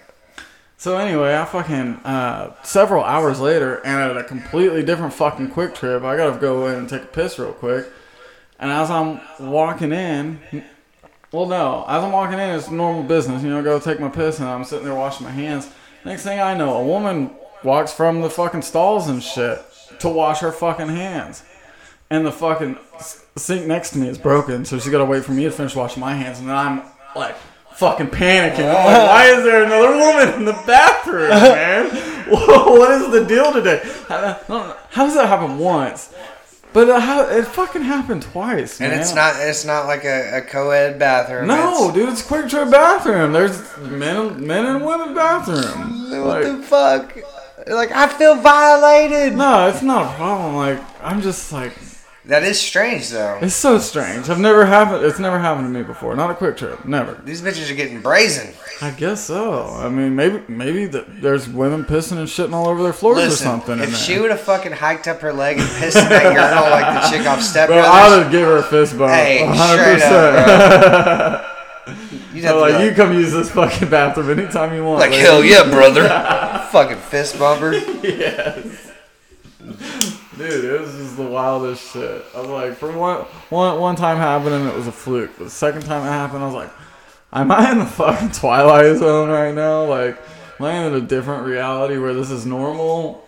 [0.80, 6.06] So anyway, I fucking uh, several hours later, and at a completely different fucking QuikTrip,
[6.06, 7.88] I gotta go in and take a piss real quick.
[8.60, 10.40] And as I'm walking in,
[11.32, 13.42] well, no, as I'm walking in, it's normal business.
[13.42, 15.68] You know, go take my piss, and I'm sitting there washing my hands.
[16.06, 17.32] Next thing I know, a woman
[17.64, 19.60] walks from the fucking stalls and shit
[20.00, 21.44] to wash her fucking hands.
[22.12, 22.78] And the fucking
[23.36, 26.02] sink next to me is broken, so she gotta wait for me to finish washing
[26.02, 26.84] my hands, and then I'm
[27.16, 27.36] like
[27.78, 28.68] fucking panicking.
[28.68, 31.86] I'm like, why is there another woman in the bathroom, man?
[32.30, 33.82] what is the deal today?
[34.08, 36.14] How, does that happen once?
[36.74, 39.00] But uh, how it fucking happened twice, And man.
[39.00, 41.48] it's not it's not like a, a co-ed bathroom.
[41.48, 43.32] No, it's, dude, it's a QuikTrip bathroom.
[43.32, 46.12] There's men, men and women bathroom.
[46.12, 47.18] What Like, the fuck?
[47.68, 49.36] Like I feel violated.
[49.38, 50.56] no, it's not a problem.
[50.56, 51.74] Like, I'm just like,
[52.28, 53.40] That is strange though.
[53.42, 54.30] it's so strange.
[54.30, 55.06] I've never happened.
[55.06, 56.14] It's never happened to me before.
[56.14, 56.84] Not a QuikTrip.
[56.84, 57.14] Never.
[57.24, 58.54] These bitches are getting brazen.
[58.82, 59.64] I guess so.
[59.68, 63.32] I mean, maybe maybe the, there's women pissing and shitting all over their floors or
[63.32, 63.80] something.
[63.80, 67.02] if she would have fucking hiked up her leg and pissed in that urinal like
[67.02, 69.14] the chick off Step Bro, I would give her a fist bump.
[69.14, 71.46] Hey, 100%.
[72.34, 75.00] you'd have to like, be you come use this fucking bathroom anytime you want.
[75.00, 75.24] like lady.
[75.24, 76.10] hell yeah, brother.
[76.74, 77.72] fucking fist bumper.
[78.04, 78.92] yes.
[80.38, 82.24] Dude, it was just the wildest shit.
[82.36, 83.18] I was like, from for one,
[83.50, 85.36] one, one time happening, it was a fluke.
[85.38, 86.72] The second time it happened, I was like,
[87.34, 89.86] am I in the fucking Twilight Zone right now?
[89.86, 90.18] Like,
[90.60, 93.28] am I in a different reality where this is normal?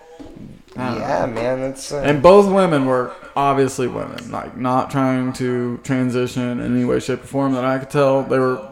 [0.75, 1.33] Yeah, know.
[1.33, 1.91] man, that's.
[1.91, 6.99] Uh, And both women were obviously women, like not trying to transition in any way,
[6.99, 8.23] shape, or form that I could tell.
[8.23, 8.71] They were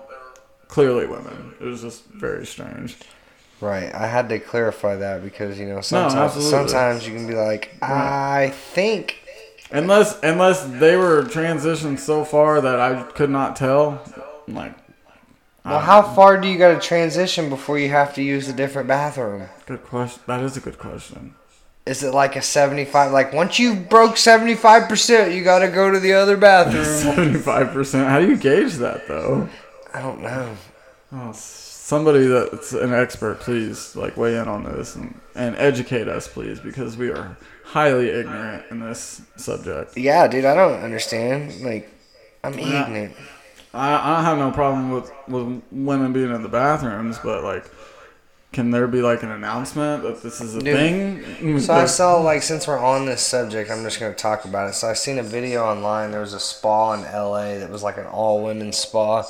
[0.67, 1.55] clearly women.
[1.59, 2.97] It was just very strange.
[3.59, 6.51] Right, I had to clarify that because you know sometimes absolutely.
[6.51, 9.17] sometimes you can be like, I think
[9.71, 14.01] Unless unless they were transitioned so far that I could not tell,
[14.47, 14.73] like
[15.65, 18.87] Well, how far do you got to transition before you have to use a different
[18.87, 19.49] bathroom?
[19.65, 20.21] good question.
[20.27, 21.35] That is a good question.
[21.85, 23.13] Is it like a 75?
[23.13, 26.83] Like, once you broke 75%, you got to go to the other bathroom.
[27.15, 28.09] Seventy five percent.
[28.09, 29.49] How do you gauge that though?
[29.93, 30.55] I don't know.
[31.13, 31.31] Oh,
[31.87, 36.59] somebody that's an expert, please like weigh in on this and, and educate us, please,
[36.59, 39.95] because we are highly ignorant in this subject.
[39.95, 41.61] Yeah, dude, I don't understand.
[41.61, 41.89] Like,
[42.43, 42.83] I'm Yeah.
[42.83, 43.15] ignorant.
[43.73, 47.71] I, I have no problem with, with women being in the bathrooms, but like,
[48.51, 51.19] can there be like an announcement that this is a Dude, thing?
[51.39, 54.43] Mm, so I saw, like, since we're on this subject, I'm just going to talk
[54.43, 54.73] about it.
[54.73, 56.11] So I seen a video online.
[56.11, 59.23] There was a spa in LA that was like an all women spa.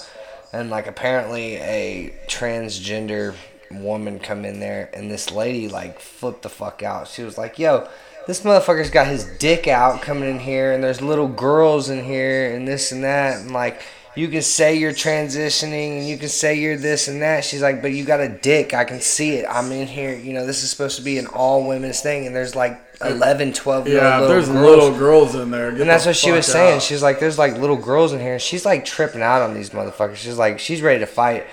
[0.54, 3.36] And, like, apparently a transgender
[3.70, 7.08] woman come in there and this lady, like, flipped the fuck out.
[7.08, 7.88] She was like, yo,
[8.28, 12.56] this motherfucker's got his dick out coming in here and there's little girls in here
[12.56, 13.42] and this and that.
[13.42, 13.82] And, like,
[14.18, 17.46] you can say you're transitioning and you can say you're this and that.
[17.46, 18.74] She's like, but you got a dick.
[18.74, 19.46] I can see it.
[19.48, 20.16] I'm in here.
[20.16, 22.26] You know, this is supposed to be an all women's thing.
[22.26, 24.84] And there's like 11, 12 year yeah, old there's little girls.
[24.84, 25.72] little girls in there.
[25.72, 26.80] Get and that's the what she was saying.
[26.80, 28.34] She's like, there's like little girls in here.
[28.34, 30.16] And she's like tripping out on these motherfuckers.
[30.16, 31.46] She's like, she's ready to fight.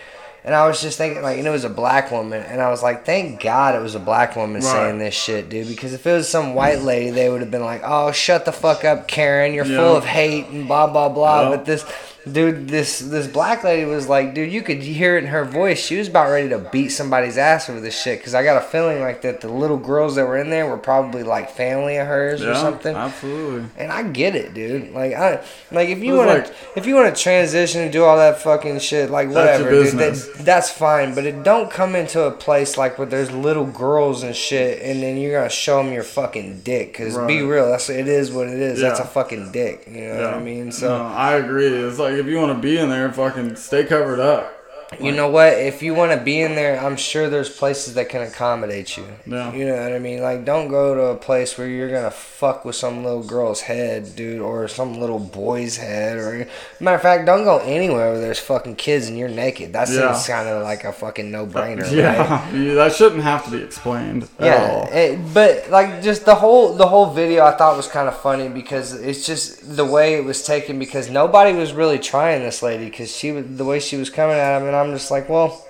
[0.46, 2.42] And I was just thinking, like, and it was a black woman.
[2.42, 4.72] And I was like, thank God it was a black woman Right.
[4.72, 5.68] saying this shit, dude.
[5.68, 8.52] Because if it was some white lady, they would have been like, oh, shut the
[8.52, 9.54] fuck up, Karen.
[9.54, 9.76] You're Yeah.
[9.78, 11.42] full of hate and blah, blah, blah.
[11.44, 11.56] Yeah.
[11.56, 11.84] But this.
[12.30, 15.78] Dude, this this black lady was like, dude, you could hear it in her voice.
[15.84, 18.22] She was about ready to beat somebody's ass over this shit.
[18.24, 20.78] Cause I got a feeling like that the little girls that were in there were
[20.78, 22.96] probably like family of hers or something.
[22.96, 23.68] Absolutely.
[23.76, 24.92] And I get it, dude.
[24.92, 28.04] Like I like if you want to like- if you want to transition and do
[28.04, 29.92] all that fucking shit, like whatever, your dude.
[30.38, 31.14] That, that's fine.
[31.14, 35.02] But it don't come into a place like where there's little girls and shit, and
[35.02, 36.94] then you're gonna show them your fucking dick.
[36.94, 38.80] Cause be real, that's it is what it is.
[38.80, 39.84] That's a fucking dick.
[39.90, 40.72] You know what I mean?
[40.72, 40.88] So.
[40.88, 41.66] no, I agree.
[41.66, 44.63] It's like if you want to be in there, fucking stay covered up.
[45.00, 45.52] You know what?
[45.54, 49.04] If you want to be in there, I'm sure there's places that can accommodate you.
[49.26, 49.52] Yeah.
[49.52, 50.22] You know what I mean?
[50.22, 54.14] Like, don't go to a place where you're gonna fuck with some little girl's head,
[54.16, 56.46] dude, or some little boy's head, or
[56.80, 59.72] matter of fact, don't go anywhere where there's fucking kids and you're naked.
[59.72, 60.12] That Yeah.
[60.12, 61.82] seems kind of like a fucking no brainer.
[61.82, 61.92] right?
[61.94, 64.88] Yeah, yeah, that shouldn't have to be explained at Yeah, all.
[64.92, 68.48] it, but like just the whole the whole video I thought was kind of funny
[68.48, 72.86] because it's just the way it was taken because nobody was really trying this lady
[72.86, 75.64] because she was the way she was coming at him and I'm just like well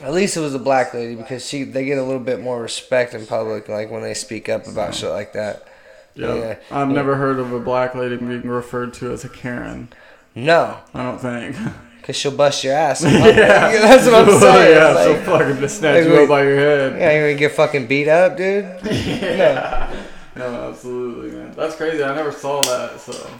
[0.00, 2.62] at least it was a black lady because she they get a little bit more
[2.62, 5.66] respect in public like when they speak up about shit like that.
[6.14, 6.34] Yeah.
[6.34, 6.58] Yeah.
[6.70, 9.88] I've never heard of a black lady being referred to as a Karen.
[10.34, 11.56] No, I don't think.
[12.00, 13.04] because she'll bust your ass.
[13.04, 14.76] Yeah, that's what I'm saying.
[14.76, 16.98] yeah, like, so fucking just snatch like you up by your head.
[16.98, 18.64] yeah, you're gonna get fucking beat up, dude.
[18.84, 20.04] Yeah.
[20.34, 21.52] No, absolutely, man.
[21.52, 22.02] That's crazy.
[22.02, 22.98] I never saw that.
[22.98, 23.30] So,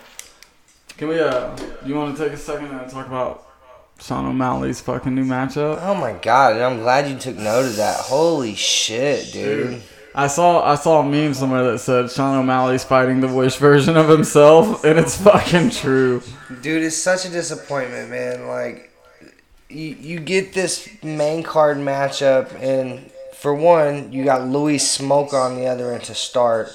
[0.99, 1.19] can we?
[1.19, 3.47] Uh, you want to take a second and talk about
[4.03, 5.79] Sean O'Malley's fucking new matchup?
[5.81, 7.97] Oh my god, and I'm glad you took note of that.
[7.97, 9.81] Holy shit, dude.
[10.15, 13.97] I saw I saw a meme somewhere that said Sean O'Malley's fighting the Wish version
[13.97, 16.21] of himself, and it's fucking true.
[16.63, 18.49] Dude, it's such a disappointment, man.
[18.49, 18.93] Like,
[19.69, 25.55] you, you get this main card matchup, and for one, you got Louis Smolka on
[25.55, 26.71] the other end to start.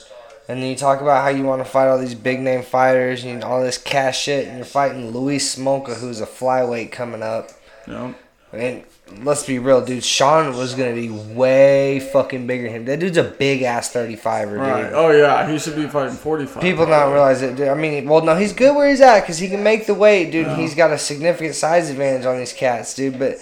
[0.49, 3.23] And then you talk about how you want to fight all these big name fighters
[3.25, 7.49] and all this cash shit, and you're fighting Louis Smolka, who's a flyweight coming up.
[7.85, 8.15] Know?
[8.53, 8.83] And
[9.23, 10.05] let's be real, dude.
[10.05, 12.85] Sean was gonna be way fucking bigger than him.
[12.85, 14.83] That dude's a big ass 35er, Right.
[14.83, 14.93] dude.
[14.93, 16.61] Oh yeah, he should be fighting 45.
[16.61, 17.57] People not realize it.
[17.57, 17.67] Dude.
[17.67, 20.31] I mean, well, no, he's good where he's at because he can make the weight,
[20.31, 20.47] dude.
[20.57, 23.19] He's got a significant size advantage on these cats, dude.
[23.19, 23.35] But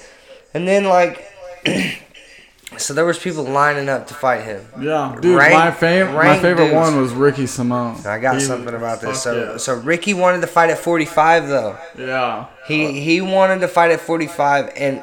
[0.56, 1.24] and then like,
[2.78, 4.66] so there was people lining up to fight him.
[4.80, 5.38] Yeah, dude.
[5.38, 6.76] Rank- my favorite, my favorite dudes.
[6.76, 7.96] one was Ricky Simon.
[8.06, 9.22] I got He- something about this.
[9.24, 9.58] So, yeah.
[9.58, 11.78] so Ricky wanted to fight at 45 though.
[11.98, 15.02] yeah, He he wanted to fight at 45 and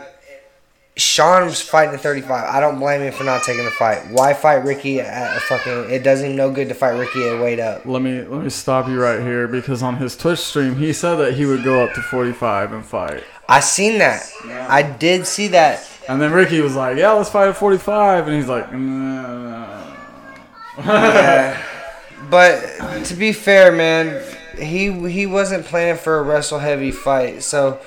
[0.95, 2.31] Sean was fighting at 35.
[2.55, 4.11] I don't blame him for not taking the fight.
[4.11, 5.89] Why fight Ricky at a fucking?
[5.91, 7.87] It does him no good to fight Ricky at weight up.
[7.87, 11.15] let me let me stop you right here because on his Twitch stream he said
[11.15, 13.25] that he would go up to 45 and fight.
[13.49, 14.31] I seen that.
[14.69, 15.89] I did see that.
[16.09, 19.95] And then Ricky was like, "Yeah, let's fight at 45," and he's like, "No."
[20.79, 21.63] Yeah.
[22.31, 24.23] But to be fair, man,
[24.57, 27.43] he he wasn't planning for a wrestle heavy fight.
[27.43, 27.79] So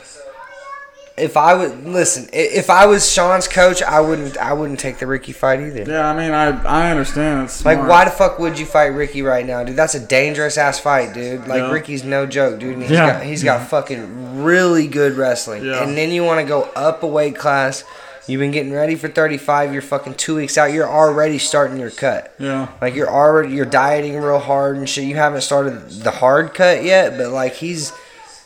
[1.18, 5.08] if I would listen, if I was Sean's coach, I wouldn't I wouldn't take the
[5.08, 5.84] Ricky fight either.
[5.90, 9.22] Yeah, I mean, I I understand it's Like, why the fuck would you fight Ricky
[9.22, 9.76] right now, dude?
[9.78, 11.48] That's a dangerous ass fight, dude.
[11.48, 11.72] Like, Yeah.
[11.72, 12.74] Ricky's no joke, dude.
[12.74, 13.14] And he's Yeah.
[13.14, 15.64] got he's got fucking really good wrestling.
[15.64, 15.84] Yeah.
[15.84, 17.84] And then you want to go up a weight class.
[18.28, 19.72] You've been getting ready for 35.
[19.72, 20.74] You're fucking two weeks out.
[20.74, 22.34] You're already starting your cut.
[22.40, 25.04] Yeah, Like you're already you're dieting real hard and shit.
[25.04, 27.94] You haven't started the hard cut yet, but like he's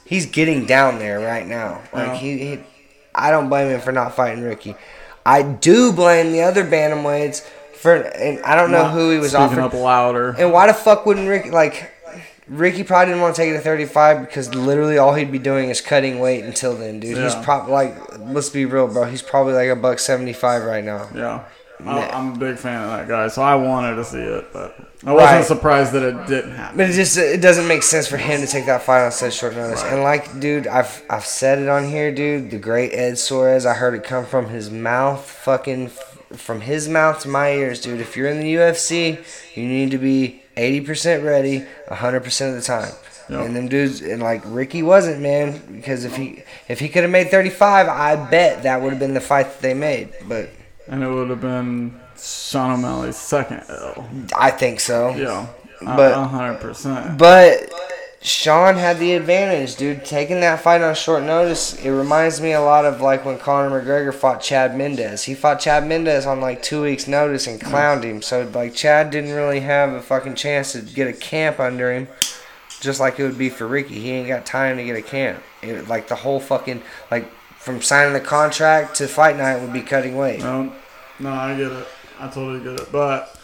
[0.09, 1.81] he's getting down there right now.
[1.93, 2.15] Like Yeah.
[2.15, 2.59] he, he
[3.15, 4.75] I don't blame him for not fighting Ricky.
[5.25, 7.41] I do blame the other bantamweights
[7.75, 9.63] for and I don't know Not who he was offering.
[9.63, 10.35] up louder.
[10.37, 11.91] And why the fuck wouldn't Ricky like
[12.47, 15.69] Ricky probably didn't want to take it to 35 because literally all he'd be doing
[15.69, 17.15] is cutting weight until then, dude.
[17.17, 19.03] He's probably like, let's be real, bro.
[19.03, 21.07] He's probably like a buck 75 right now.
[21.13, 21.43] Yeah.
[21.85, 24.75] I, I'm a big fan of that guy, so I wanted to see it, but
[25.05, 26.77] I wasn't surprised that it didn't happen.
[26.77, 29.35] But it just it doesn't make sense for him to take that fight on such
[29.35, 29.81] short notice.
[29.83, 32.51] And like, dude, I've I've said it on here, dude.
[32.51, 35.89] The great Ed Soares, I heard it come from his mouth, fucking
[36.33, 38.01] from his mouth to my ears, dude.
[38.01, 39.23] If you're in the UFC,
[39.55, 42.91] you need to be eighty percent ready, hundred percent of the time.
[43.29, 43.45] Yep.
[43.45, 47.11] And them dudes, and like Ricky wasn't, man, because if he if he could have
[47.11, 50.09] made thirty five, I bet that would have been the fight that they made.
[50.27, 50.49] But
[50.89, 54.09] And it would have been Sean O'Malley's second L.
[54.37, 55.09] I think so.
[55.15, 55.47] Yeah.
[55.81, 57.17] But- But, a hundred percent.
[57.17, 57.71] But
[58.21, 60.03] Sean had the advantage, dude.
[60.03, 63.81] Taking that fight on short notice, it reminds me a lot of like when Conor
[63.81, 65.23] McGregor fought Chad Mendes.
[65.23, 68.21] He fought Chad Mendes on like two weeks' notice and clowned him.
[68.21, 72.09] So like Chad didn't really have a fucking chance to get a camp under him,
[72.81, 73.99] just like it would be for Ricky.
[74.01, 75.41] He ain't got time to get a camp.
[75.61, 79.81] It, like the whole fucking like from signing the contract to fight night would be
[79.81, 80.39] cutting weight.
[80.39, 80.73] No,
[81.19, 81.87] no, I get it.
[82.19, 82.91] I totally get it.
[82.91, 83.35] But,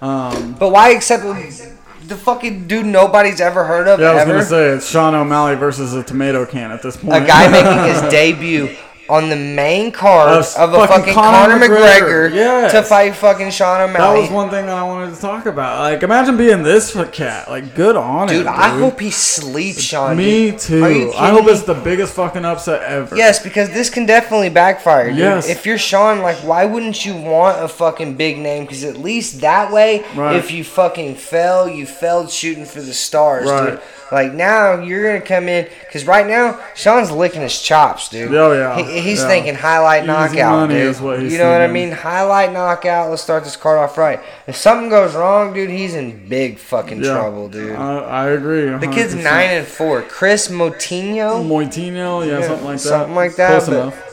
[0.00, 4.32] um, But why accept the fucking dude nobody's ever heard of yeah, I was ever?
[4.32, 7.22] gonna say it's Sean O'Malley versus a tomato can at this point.
[7.22, 8.74] a guy making his debut
[9.12, 12.00] on the main card Of of, a fucking fucking Conor Conor, McGregor.
[12.30, 12.72] McGregor, Yes.
[12.72, 14.16] to fight fucking Sean O'Malley.
[14.16, 15.80] That was one thing that I wanted to talk about.
[15.80, 17.48] Like, imagine being this cat.
[17.50, 20.16] Like, good on dude, him, I hope he sleeps, Sean.
[20.16, 20.58] Me dude.
[20.60, 21.12] too.
[21.14, 23.14] I hope kidding it's the biggest fucking upset ever.
[23.14, 25.10] Yes, because this can definitely backfire.
[25.10, 25.18] Dude.
[25.18, 25.48] Yes.
[25.48, 28.64] If you're Sean, like, why wouldn't you want a fucking big name?
[28.64, 30.36] Because at least that way, Right.
[30.36, 33.70] if you fucking fell, you failed shooting for the stars, Right.
[33.72, 33.80] dude.
[34.10, 38.34] Like now, you're gonna come in because right now, Sean's licking his chops, dude.
[38.34, 38.76] Oh, yeah.
[38.76, 39.28] He, he's Yeah.
[39.28, 40.06] thinking highlight Easy
[40.38, 40.78] knockout, dude.
[40.78, 41.90] is what he's you know what I mean?
[41.92, 43.10] Highlight knockout.
[43.10, 44.20] Let's start this card off right.
[44.46, 47.12] If something goes wrong, dude, he's in big fucking Yeah.
[47.14, 47.76] trouble, dude.
[47.76, 48.66] I, I agree.
[48.70, 50.02] the kid's nine and four.
[50.02, 51.44] Chris Motino.
[51.46, 52.88] Moitino, yeah, Yeah, something like that.
[52.88, 54.08] something like that, Close but- enough.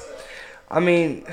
[0.71, 1.23] I mean,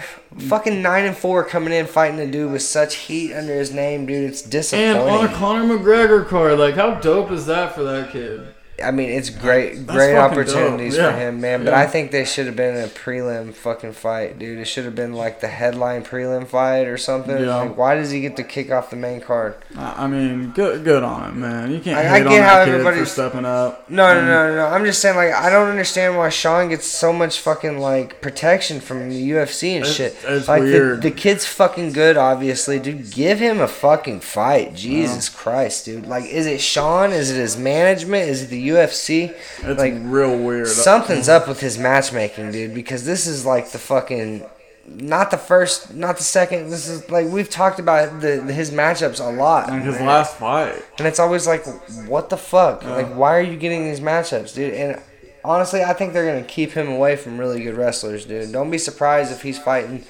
[0.48, 4.06] fucking nine and four coming in fighting a dude with such heat under his name,
[4.06, 4.30] dude.
[4.30, 4.96] It's disappointing.
[4.96, 8.40] And on a Conor McGregor card, like how dope is that for that kid?
[8.84, 11.14] I mean, it's great, That's great opportunities dope.
[11.14, 11.64] for him, man.
[11.64, 11.80] But Yeah.
[11.80, 14.58] I think they should have been a prelim fucking fight, dude.
[14.58, 17.38] It should have been like the headline prelim fight or something.
[17.42, 17.56] Yeah.
[17.56, 19.54] Like, why does he get to kick off the main card?
[19.78, 21.72] I mean, good, good on him, man.
[21.72, 23.88] You can't I- I get how for everybody's- stepping up.
[23.88, 24.66] No, no, no, no, no.
[24.66, 28.80] I'm just saying, like, I don't understand why Sean gets so much fucking like protection
[28.80, 30.16] from the UFC and It's- shit.
[30.28, 30.98] it's like weird.
[31.02, 33.10] The, the kid's fucking good, obviously, dude.
[33.10, 36.06] Give him a fucking fight, Jesus Christ, dude.
[36.06, 37.12] Like, is it Sean?
[37.12, 38.28] Is it his management?
[38.28, 39.34] Is it the UFC?
[39.62, 40.68] It's like real weird.
[40.68, 42.74] something's up with his matchmaking, dude.
[42.74, 44.44] Because this is like the fucking.
[44.88, 46.70] Not the first, not the second.
[46.70, 50.06] This is like we've talked about the, his matchups a lot, Like his man.
[50.06, 50.80] last fight.
[50.98, 51.66] And it's always like,
[52.06, 52.82] what the fuck?
[52.84, 52.94] Yeah.
[52.94, 54.74] Like, why are you getting these matchups, dude?
[54.74, 55.02] And
[55.44, 58.52] honestly, I think they're gonna keep him away from really good wrestlers, dude.
[58.52, 60.04] Don't be surprised if he's fighting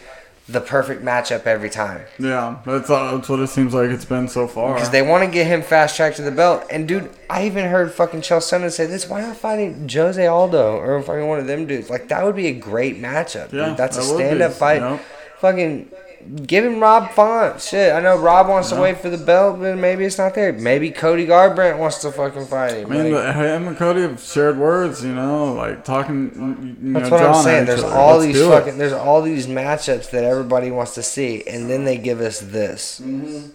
[0.48, 2.02] the perfect matchup every time.
[2.18, 4.74] Yeah, that's, uh, that's what it seems like it's been so far.
[4.74, 6.64] Because they want to get him fast track to the belt.
[6.70, 9.08] And dude, I even heard fucking Chael Sonnen say this.
[9.08, 11.90] Why not fighting Jose Aldo or fucking one of them dudes?
[11.90, 13.52] Like that would be a great matchup.
[13.52, 13.76] Yeah, dude.
[13.76, 15.00] that's a that be, stand up fight.
[15.40, 15.90] Fucking
[16.46, 17.60] give him Rob Font.
[17.60, 20.52] Shit, I know Rob wants to wait for the belt, but maybe it's not there.
[20.52, 22.92] Maybe Cody Garbrandt wants to fucking fight him.
[22.92, 26.76] I mean, Like, him and Cody have shared words, you know, like talking.
[26.82, 27.66] You That's know, what I'm saying.
[27.66, 28.58] There's all Let's these do it.
[28.58, 32.40] fucking there's all these matchups that everybody wants to see, and then they give us
[32.40, 33.00] this.
[33.04, 33.50] Mm-hmm.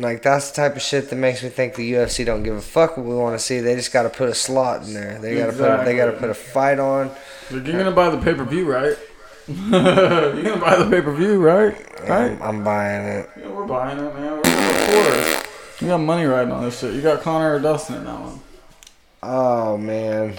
[0.00, 2.60] Like that's the type of shit that makes me think the UFC don't give a
[2.60, 3.58] fuck what we want to see.
[3.58, 5.18] They just got to put a slot in there.
[5.18, 7.08] They got to put they got to put a fight on.
[7.50, 8.96] Like, you're gonna buy the pay per view, right?
[9.70, 11.74] you're gonna buy the pay per view, right?
[12.06, 12.32] Right?
[12.32, 13.30] I'm, I'm buying it.
[13.38, 14.36] Yeah, we're buying it, man.
[14.36, 15.46] We're supporters.
[15.80, 16.94] You got money riding on this shit.
[16.94, 18.40] You got Conor or Dustin in that one.
[19.22, 20.36] Oh man.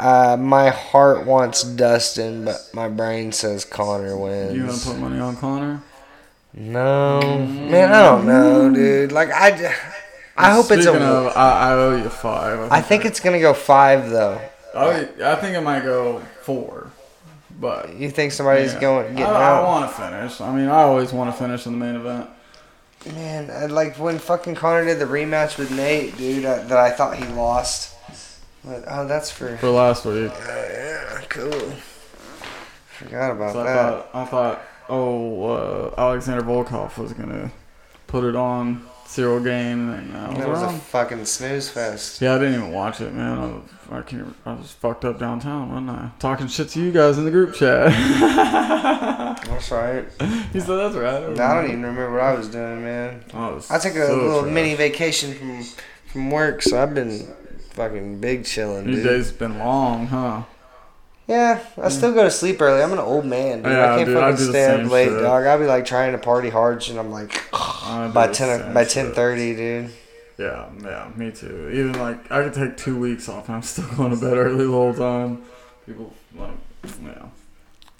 [0.00, 4.54] Uh, my heart wants Dustin, but my brain says Conor wins.
[4.54, 5.82] You gonna put money on Conor?
[6.52, 9.12] No, man, I don't know, dude.
[9.12, 9.74] Like I,
[10.36, 10.94] I hope it's a.
[10.94, 12.72] Of, I, I owe you five.
[12.72, 14.40] I think it's gonna go five though.
[14.74, 16.90] I, I think it might go four,
[17.60, 18.80] but You think somebody's yeah.
[18.80, 20.40] going getting I, I want to finish.
[20.40, 22.28] I mean, I always want to finish in the main event.
[23.14, 26.90] Man, I, like when fucking Conor did the rematch with Nate, dude, uh, that I
[26.90, 27.94] thought he lost.
[28.64, 29.56] But oh, that's for.
[29.58, 31.72] For last week, Uh, yeah, cool.
[32.86, 33.74] Forgot about so I that.
[33.74, 37.50] thought I thought oh uh, Alexander Volkov was gonna
[38.06, 42.20] put it on Ciryl Gane, and I was That was a fucking snooze fest.
[42.20, 43.38] Yeah, I didn't even watch it, man.
[43.38, 46.10] I was, I, can't, I was fucked up downtown, wasn't I?
[46.18, 47.90] Talking shit to you guys in the group chat.
[49.46, 50.04] That's right.
[50.52, 51.22] he said that's right.
[51.38, 53.24] I don't even remember what I was doing, man.
[53.34, 54.52] Oh, I, was I took a so little trash.
[54.54, 55.62] mini vacation from
[56.06, 57.26] from work, so I've been
[57.70, 59.04] fucking big chilling, These dude.
[59.06, 60.42] days been long, huh?
[61.26, 62.82] Yeah, I still go to sleep early.
[62.82, 63.72] I'm an old man, dude.
[63.72, 65.22] Yeah, I can't dude, I fucking the stay up late, shit.
[65.22, 65.46] dog.
[65.46, 69.54] I'll be like trying to party hard, and I'm like by ten by ten thirty,
[69.56, 69.90] dude.
[70.36, 71.70] Yeah, yeah, me too.
[71.72, 74.66] Even like I could take two weeks off, and I'm still going to bed early
[74.66, 75.42] the whole time.
[75.86, 76.50] People like,
[77.02, 77.26] yeah,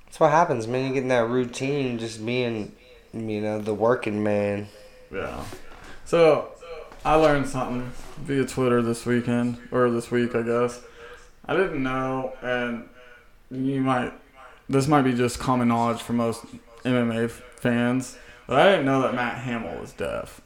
[0.06, 0.88] That's what happens, man.
[0.88, 2.72] You get in that routine, just being,
[3.12, 4.68] you know, the working man.
[5.10, 5.44] yeah.
[6.04, 6.48] So
[7.04, 10.82] I learned something via Twitter this weekend or this week, I guess.
[11.46, 12.88] I didn't know, and
[13.54, 14.12] you might.
[14.68, 16.44] This might be just common knowledge for most
[16.84, 20.40] MMA fans, but I didn't know that Matt Hamill was deaf.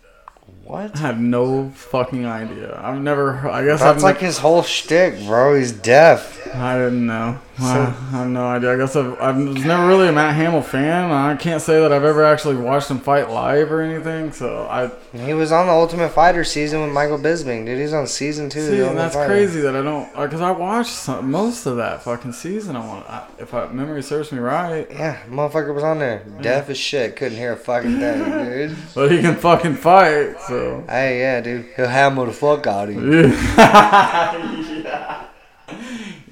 [0.64, 0.96] What?
[0.96, 2.80] I had no fucking idea.
[2.82, 3.48] I've never.
[3.48, 5.54] I guess I've That's like his whole shtick, bro.
[5.54, 6.54] He's deaf.
[6.54, 7.38] I didn't know.
[7.60, 8.72] I, I have no idea.
[8.72, 11.10] I guess I've, I was never really a Matt Hamill fan.
[11.10, 14.32] I can't say that I've ever actually watched him fight live or anything.
[14.32, 17.78] So I He was on the Ultimate Fighter season with Michael Bisping, dude.
[17.78, 18.60] He's on season two.
[18.60, 19.28] of see, the and that's Fighter.
[19.28, 22.76] crazy that I don't uh, because I watched some, most of that fucking season.
[22.76, 26.24] I want I, if I memory serves me right, Yeah, motherfucker was on there.
[26.40, 27.16] Deaf as shit.
[27.16, 28.24] Couldn't hear a fucking thing,
[28.68, 28.76] dude.
[28.94, 30.40] but he can fucking fight.
[30.46, 31.66] So Hey, yeah, dude.
[31.76, 33.32] He'll hammer the fuck out of you.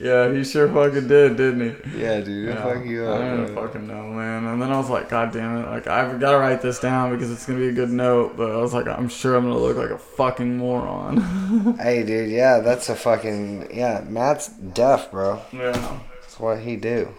[0.07, 1.61] yeah, he sure fucking did, didn't
[1.93, 2.01] he?
[2.03, 2.49] Yeah, dude.
[2.49, 3.21] Yeah, fuck you up.
[3.21, 3.67] I didn't bro.
[3.67, 4.45] fucking know, man.
[4.47, 5.67] And then I was like, God damn it!
[5.69, 8.37] Like I've got to write this down because it's gonna be a good note.
[8.37, 11.77] But I was like, I'm sure I'm gonna look like a fucking moron.
[11.81, 12.31] Hey, dude.
[12.31, 14.05] Yeah, that's a fucking yeah.
[14.09, 15.43] Matt's deaf, bro.
[15.53, 15.73] yeah,
[16.21, 17.13] That's what he do.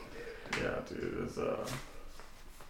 [0.62, 1.24] yeah, dude.
[1.26, 1.58] It's uh,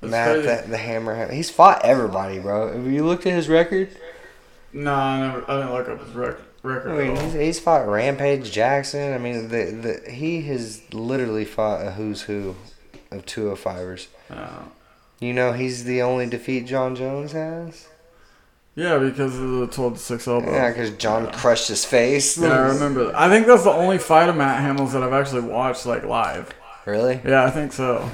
[0.01, 1.32] it's Matt, the, the hammer.
[1.32, 2.72] He's fought everybody, bro.
[2.72, 3.89] Have you looked at his record?
[4.74, 5.49] No, I never.
[5.49, 6.38] I didn't look up his rec-
[6.68, 6.91] record.
[6.91, 9.13] I mean, he's, he's fought Rampage Jackson.
[9.13, 12.55] I mean, the, the he has literally fought a who's who
[13.11, 14.07] of 205ers.
[14.30, 14.41] Yeah.
[14.41, 14.63] Uh,
[15.20, 17.88] you know, he's the only defeat Jon Jones has.
[18.76, 20.51] Yeah, because of the 12 to 6 elbow.
[20.51, 22.38] Yeah, because Jon crushed his face.
[22.38, 23.05] Yeah, I remember.
[23.05, 23.20] That.
[23.20, 26.53] I think that's the only fight of Matt Hamill's that I've actually watched like live.
[26.86, 27.20] Really?
[27.26, 28.07] Yeah, I think so.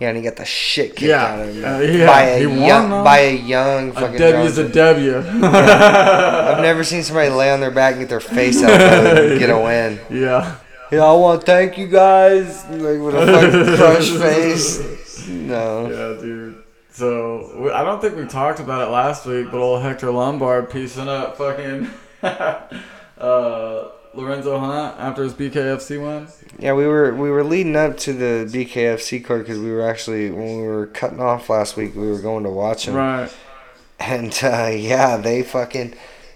[0.00, 2.46] Yeah, and he got the shit kicked Yeah, out of him uh, yeah, by a
[2.46, 3.02] won, young, though.
[3.04, 4.16] by a young A fucking.
[4.18, 5.18] W's Jon a W.
[5.42, 9.50] I've never seen somebody lay on their back and get their face out and get
[9.50, 9.98] a win.
[10.10, 10.56] yeah.
[10.90, 12.64] Yeah, I want to thank you guys.
[12.70, 15.28] Like with a fucking crushed face.
[15.28, 15.86] No.
[15.90, 16.62] Yeah, dude.
[16.92, 20.70] So we- I don't think we talked about it last week, but old Hector Lombard
[20.70, 21.90] piecing up fucking
[23.18, 23.88] uh,
[24.18, 26.28] Lorenzo Hunt after his BKFC win.
[26.58, 30.30] Yeah, we were we were leading up to the BKFC card because we were actually
[30.30, 32.94] when we were cutting off last week, we were going to watch him.
[32.94, 33.32] Right.
[34.00, 35.94] And uh, yeah, they fucking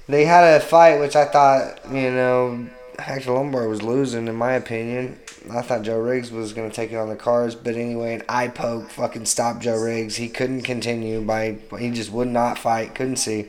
[0.08, 2.68] they had a fight which I thought you know
[3.00, 5.18] Hector Lombard was losing in my opinion.
[5.50, 8.48] I thought Joe Riggs was gonna take it on the cards, but anyway, an eye
[8.48, 10.16] poke fucking stopped Joe Riggs.
[10.16, 13.48] He couldn't continue by he just would not fight, couldn't see.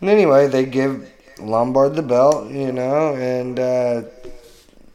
[0.00, 4.02] And anyway, they give Lombard the belt, you know, and uh,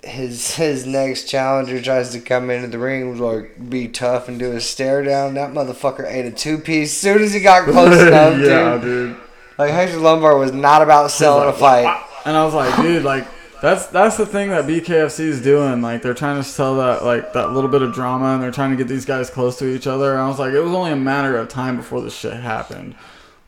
[0.04, 4.54] his his next challenger tries to come into the ring like be tough and do
[4.54, 5.34] a stare down.
[5.34, 8.82] That motherfucker ate a two piece soon as he got close enough, yeah, dude.
[8.82, 9.18] dude.
[9.58, 12.06] Like Hector Lombard was not about selling a fight.
[12.26, 13.28] And I was like, dude, like
[13.62, 15.82] that's that's the thing that BKFC is doing.
[15.82, 18.72] Like they're trying to sell that like that little bit of drama, and they're trying
[18.72, 20.14] to get these guys close to each other.
[20.14, 22.96] And I was like, it was only a matter of time before this shit happened.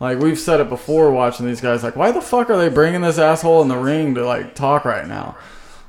[0.02, 1.84] Like we've said it before, watching these guys.
[1.84, 4.84] Like, why the fuck are they bringing this asshole in the ring to like talk
[4.84, 5.38] right now?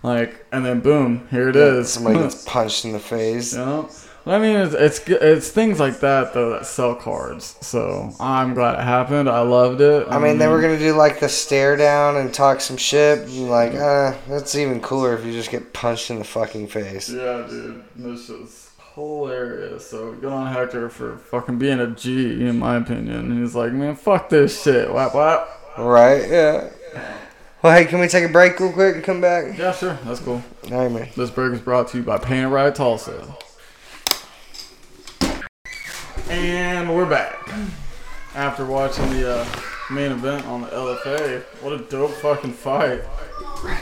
[0.03, 1.89] Like, and then boom, here it is.
[1.89, 3.55] Somebody gets punched in the face.
[3.55, 3.91] You know?
[4.27, 7.57] I mean, it's, it's it's things like that though that sell cards.
[7.63, 9.31] So I'm glad it happened.
[9.31, 10.07] I loved it.
[10.11, 13.21] I mean, they were gonna do like the stare down and talk some shit.
[13.21, 17.09] And like, uh, that's even cooler if you just get punched in the fucking face.
[17.09, 18.62] Yeah, dude, this is
[18.95, 19.88] hilarious.
[19.88, 23.40] So good on Hector for fucking being a G, in my opinion.
[23.40, 24.93] He's like, man, fuck this shit.
[24.93, 25.49] Whap whap.
[25.78, 26.28] Right?
[26.28, 26.70] Yeah.
[27.62, 29.57] Well, hey, can we take a break real quick and come back?
[29.57, 30.43] Yeah, sure, that's cool.
[30.70, 31.09] All right, man.
[31.16, 33.36] This break is brought to you by It Right Tulsa.
[36.28, 37.49] And we're back
[38.34, 41.43] after watching the uh, main event on the LFA.
[41.62, 43.03] What a dope fucking fight.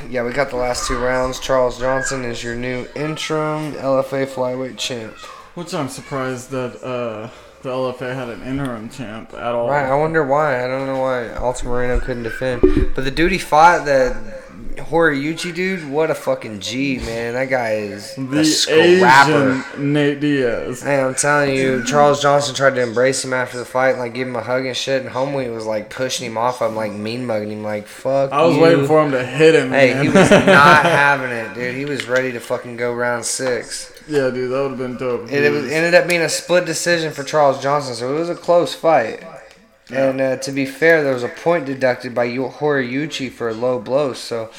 [0.08, 1.38] Yeah, we got the last two rounds.
[1.40, 5.14] Charles Johnson is your new interim LFA flyweight champ.
[5.54, 7.30] Which I'm surprised that uh,
[7.62, 9.68] the LFA had an interim champ at all.
[9.68, 10.64] Right, I wonder why.
[10.64, 12.62] I don't know why Altamirano couldn't defend.
[12.94, 14.16] But the dude he fought, the
[14.76, 17.34] Horiyuchi dude, what a fucking G, man.
[17.34, 19.64] That guy is a The scrapper.
[19.76, 20.82] Asian Nate Diaz.
[20.82, 24.28] Hey, I'm telling you, Charles Johnson tried to embrace him after the fight, like give
[24.28, 26.62] him a hug and shit, and Homeway was like pushing him off.
[26.62, 28.32] I'm like mean mugging him, like fuck.
[28.32, 28.62] I was you.
[28.62, 29.70] waiting for him to hit him.
[29.70, 30.02] Hey, man.
[30.04, 31.74] he was not having it, dude.
[31.74, 33.92] He was ready to fucking go round six.
[34.08, 35.30] yeah, dude, that would have been dope.
[35.30, 38.28] It, it was- ended up being a split decision for Charles Johnson, so it was
[38.30, 39.22] a close fight.
[39.92, 43.78] And uh, to be fair, there was a point deducted by Horiyuchi for a low
[43.78, 44.50] blow, so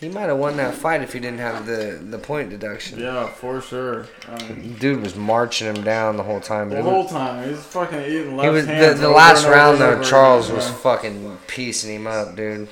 [0.00, 2.98] he might have won that fight if he didn't have the, the point deduction.
[2.98, 4.06] yeah, for sure.
[4.28, 6.70] I mean, Dude was marching him down the whole time.
[6.70, 6.84] the dude.
[6.84, 10.02] whole time he's fucking eating left He was the, hands the over last round though.
[10.02, 10.74] Charles again, was yeah.
[10.76, 12.68] fucking piecing him up, dude.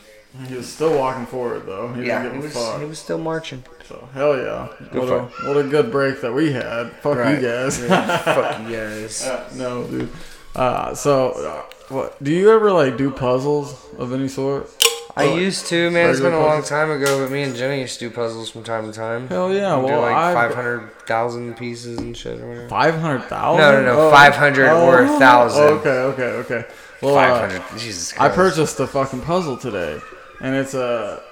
[0.46, 1.92] He was still walking forward though.
[1.94, 3.64] He Yeah, he was, he was still marching.
[3.86, 4.66] So hell yeah.
[4.92, 6.92] What a what a good break that we had.
[7.02, 7.34] Fuck Right.
[7.42, 7.78] you guys.
[7.78, 9.26] Fuck you guys.
[9.26, 10.10] Uh, no, dude.
[10.58, 12.22] Uh, so uh, what?
[12.22, 14.68] Do you ever like do puzzles of any sort?
[15.16, 16.10] I Oh, used to, man.
[16.10, 18.50] It's been a regular long time ago, but me and Jenny used to do puzzles
[18.50, 19.26] from time to time.
[19.28, 19.76] Hell yeah.
[19.76, 22.68] We do Well, like five hundred thousand pieces and shit or whatever.
[22.68, 23.60] Five hundred thousand?
[23.60, 25.62] No, no, no, 500 or 1,000.
[25.62, 26.64] Okay, okay, okay.
[27.02, 27.78] Well, uh, Five hundred.
[27.80, 30.00] Jesus I purchased a fucking puzzle today,
[30.40, 31.22] and it's a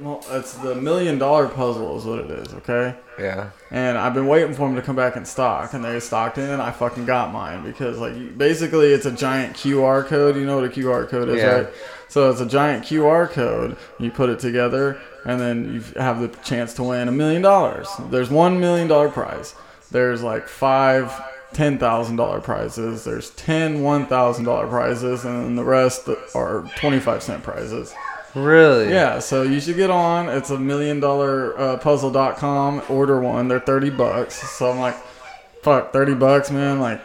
[0.00, 2.52] well, it's the million dollar puzzle is what it is.
[2.54, 2.94] Okay.
[3.18, 3.50] Yeah.
[3.70, 6.50] And I've been waiting for them to come back in stock, and they stocked in,
[6.50, 10.36] and I fucking got mine because, like, basically, it's a giant QR code.
[10.36, 11.46] You know what a QR code is, Yeah.
[11.54, 11.68] right?
[12.08, 13.76] So it's a giant QR code.
[13.98, 17.88] You put it together, and then you have the chance to win a million dollars.
[18.10, 19.54] There's one million dollar prize.
[19.90, 21.12] There's like five
[21.52, 23.04] ten thousand dollar prizes.
[23.04, 27.94] There's ten one thousand dollar prizes, and then the rest are twenty five cent prizes.
[28.34, 28.90] Really?
[28.90, 30.28] Yeah, so you should get on.
[30.28, 32.82] It's a million dollar uh, puzzle.com.
[32.88, 33.48] Order one.
[33.48, 34.34] They're 30 bucks.
[34.34, 34.96] So I'm like,
[35.62, 36.80] fuck, 30 bucks, man.
[36.80, 37.00] Like,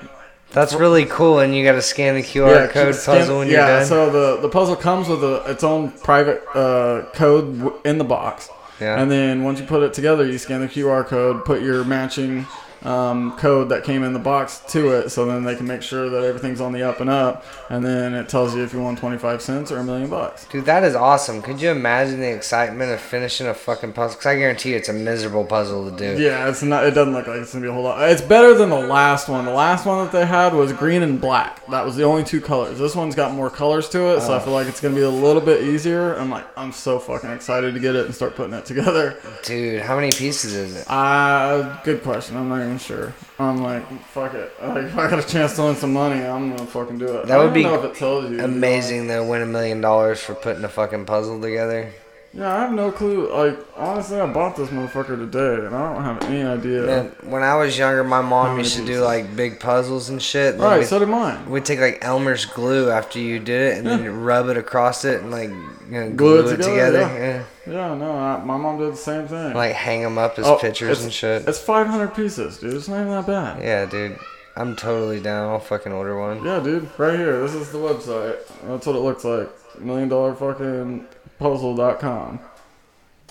[0.51, 3.47] That's really cool, and you got to scan the QR yeah, code scan- puzzle when
[3.47, 7.79] you're yeah, so the, the puzzle comes with a, its own private uh, code w-
[7.85, 8.49] in the box.
[8.81, 8.99] Yeah.
[8.99, 12.47] And then once you put it together, you scan the QR code, put your matching
[12.83, 16.09] um, code that came in the box to it, so then they can make sure
[16.09, 17.45] that everything's on the up and up.
[17.69, 20.45] And then it tells you if you won 25 cents or a million bucks.
[20.45, 21.41] Dude, that is awesome.
[21.41, 24.17] Could you imagine the excitement of finishing a fucking puzzle?
[24.17, 26.21] Because I guarantee you it's a miserable puzzle to do.
[26.21, 26.85] Yeah, it's not.
[26.85, 28.09] It doesn't look like it's gonna be a whole lot.
[28.09, 29.45] It's better than the last one.
[29.45, 31.65] The last one that they had was green and black.
[31.67, 32.79] That was the only two colors.
[32.79, 35.09] This one's got more colors to it, so I feel like it's gonna be a
[35.09, 36.15] little bit easier.
[36.15, 39.19] I'm like, I'm so fucking excited to get it and start putting it together.
[39.43, 40.85] Dude, how many pieces is it?
[40.89, 42.37] Uh, good question.
[42.37, 43.13] I'm not even sure.
[43.37, 44.51] I'm like, fuck it.
[44.61, 47.27] Like, if I got a chance to win some money, I'm gonna fucking do it.
[47.27, 48.39] That I would be know if it tells you.
[48.43, 51.91] Amazing to win a million dollars for putting a fucking puzzle together.
[52.31, 53.27] Yeah, I have no clue.
[53.33, 56.81] Like, honestly, I bought this motherfucker today, and I don't have any idea.
[56.83, 60.53] Man, when I was younger, my mom used to do like big puzzles and shit.
[60.53, 61.49] and Right, so did mine.
[61.49, 65.21] We'd take like Elmer's glue after you did it and then rub it across it
[65.21, 65.55] and like you
[65.89, 66.99] know, Glue glue, it it together, together.
[67.19, 67.43] yeah.
[67.65, 67.73] Yeah.
[67.89, 69.53] Yeah, no, I, my mom did the same thing.
[69.55, 71.47] Like hang them up as Oh, pictures and shit.
[71.47, 72.75] It's 500 pieces, dude.
[72.75, 73.61] It's not even that bad.
[73.63, 74.17] Yeah, dude.
[74.59, 75.49] I'm totally down.
[75.49, 76.43] I'll fucking order one.
[76.43, 76.89] Yeah, dude.
[76.99, 77.41] Right here.
[77.41, 78.37] This is the website.
[78.67, 79.49] That's what it looks like.
[79.79, 81.07] Million dollar fucking
[81.39, 82.39] puzzle.com.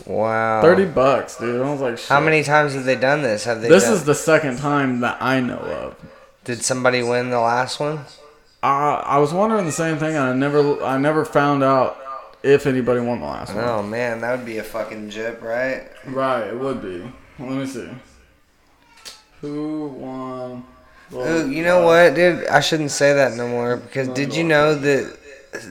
[0.07, 0.63] Wow.
[0.63, 1.61] 30 bucks, dude.
[1.61, 3.45] I was like, How many times have they done this?
[3.45, 5.97] Have they This done- is the second time that I know of.
[6.45, 8.01] Did somebody win the last one?
[8.63, 11.99] I I was wondering the same thing, and I never I never found out
[12.43, 13.65] if anybody won the last one.
[13.65, 15.89] Oh man, that would be a fucking jip, right?
[16.07, 17.03] Right, it would be.
[17.39, 17.89] Let me see.
[19.43, 20.65] Who won?
[21.13, 22.47] Ooh, you know last- what, dude?
[22.49, 25.17] I shouldn't say that no more because did you know that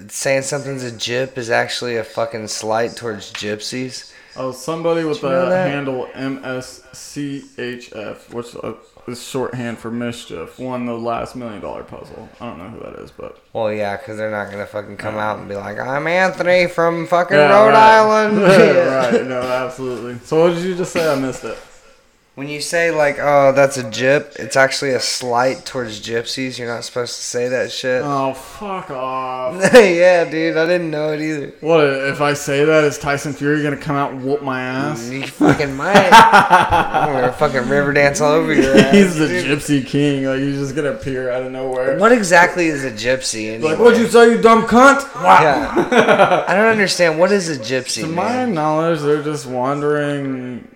[0.09, 4.11] saying something's a jip is actually a fucking slight towards gypsies?
[4.35, 8.73] Oh, somebody with the handle MSCHF, which uh,
[9.07, 12.29] is shorthand for mischief, won the last million dollar puzzle.
[12.39, 15.15] I don't know who that is, but Well, yeah, because they're not gonna fucking come
[15.15, 17.75] out and be like, "I'm Anthony from fucking Yeah, Rhode right.
[17.99, 19.25] Island." right?
[19.37, 20.19] No, absolutely.
[20.25, 21.11] So what did you just say?
[21.11, 21.57] I missed it.
[22.37, 26.59] When you say like, "Oh, that's a jip," it's actually a slight towards gypsies.
[26.59, 28.03] You're not supposed to say that shit.
[28.05, 29.55] Oh, fuck off.
[29.73, 31.51] yeah, dude, I didn't know it either.
[31.61, 32.83] What if I say that?
[32.83, 35.09] Is Tyson Fury gonna come out and whoop my ass?
[35.09, 35.95] You fucking might.
[36.13, 38.93] I'm gonna fucking river dance all over your ass.
[38.93, 39.45] He's the dude.
[39.57, 40.25] gypsy king.
[40.25, 41.97] Like he's just gonna appear out of nowhere.
[41.97, 43.53] What exactly is a gypsy?
[43.55, 43.71] Anyway?
[43.71, 45.01] Like, what'd you say, you dumb cunt?
[45.23, 46.45] Yeah.
[46.47, 47.17] I don't understand.
[47.17, 50.67] What is a gypsy, To my knowledge, they're just wandering.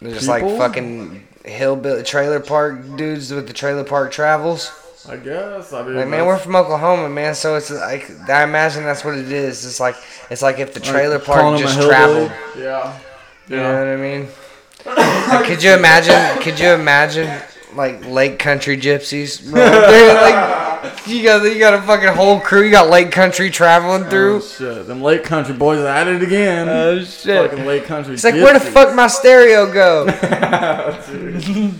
[0.00, 0.58] They're just like people?
[0.58, 4.72] fucking hillbilly trailer park dudes with the trailer park travels.
[5.08, 5.72] I guess.
[5.72, 7.34] I mean, Like, man, we're from Oklahoma, man.
[7.34, 9.64] So it's like I imagine that's what it is.
[9.66, 9.96] It's like
[10.30, 12.32] it's like if the trailer calling park just traveled.
[12.58, 12.98] Yeah.
[13.48, 13.62] You Yeah.
[13.62, 14.28] know what I mean?
[14.86, 16.42] Like, could you imagine?
[16.42, 17.30] Could you imagine
[17.74, 19.42] like Lake Country gypsies?
[19.52, 20.73] Like
[21.06, 22.62] you got you got a fucking whole crew.
[22.64, 24.42] You got Lake Country traveling Oh, through.
[24.42, 24.86] shit.
[24.86, 26.68] Them Lake Country boys are at it again.
[26.68, 27.50] Oh shit!
[27.50, 28.14] Fucking Lake Country.
[28.14, 30.06] It's like where the fuck my stereo go?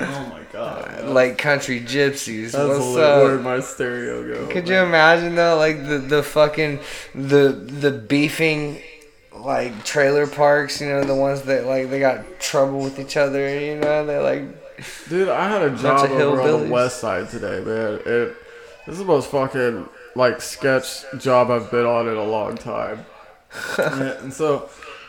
[0.00, 1.04] Oh my god.
[1.08, 2.52] Lake Country gypsies.
[2.52, 3.22] That's What's up?
[3.24, 4.46] Where'd my stereo go?
[4.52, 6.78] Could you imagine though, like the the fucking
[7.14, 8.80] the the beefing
[9.34, 13.48] like trailer parks, you know, the ones that like they got trouble with each other,
[13.58, 14.57] you know, they like
[15.08, 18.00] Dude, I had a job over on the west side today, man.
[18.04, 18.36] It
[18.86, 23.04] this is the most fucking like sketch job I've been on in a long time.
[23.78, 24.68] And so,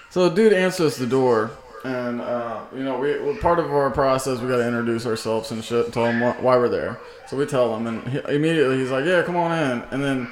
[0.10, 1.52] so the dude answers the door,
[1.84, 5.52] and uh, you know, we well, part of our process we got to introduce ourselves
[5.52, 7.00] and shit, and tell him wh- why we're there.
[7.28, 10.30] So we tell him, and he, immediately he's like, "Yeah, come on in." And then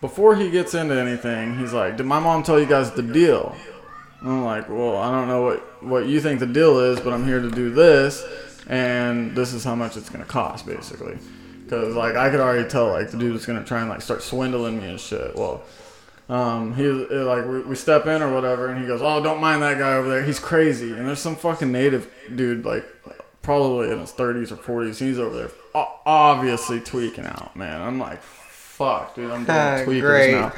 [0.00, 3.54] before he gets into anything, he's like, "Did my mom tell you guys the deal?"
[4.20, 7.12] And I'm like, "Well, I don't know what what you think the deal is, but
[7.12, 8.22] I'm here to do this,
[8.68, 11.18] and this is how much it's gonna cost, basically."
[11.64, 14.22] Because like I could already tell like the dude was gonna try and like start
[14.22, 15.34] swindling me and shit.
[15.34, 15.62] Well,
[16.28, 19.62] um, he like we, we step in or whatever, and he goes, "Oh, don't mind
[19.62, 20.22] that guy over there.
[20.22, 22.84] He's crazy." And there's some fucking native dude like
[23.42, 24.98] probably in his 30s or 40s.
[24.98, 25.50] He's over there
[26.06, 27.80] obviously tweaking out, man.
[27.82, 29.30] I'm like, fuck, dude.
[29.30, 30.32] I'm Ah, doing tweakers great.
[30.32, 30.52] now.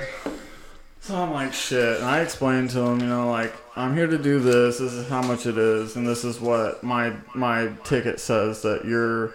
[1.00, 1.96] So I'm like, shit.
[1.96, 4.79] And I explained to him, you know, like, I'm here to do this.
[4.79, 8.87] This is how much it is, and this is what my my ticket says that
[8.87, 9.35] you're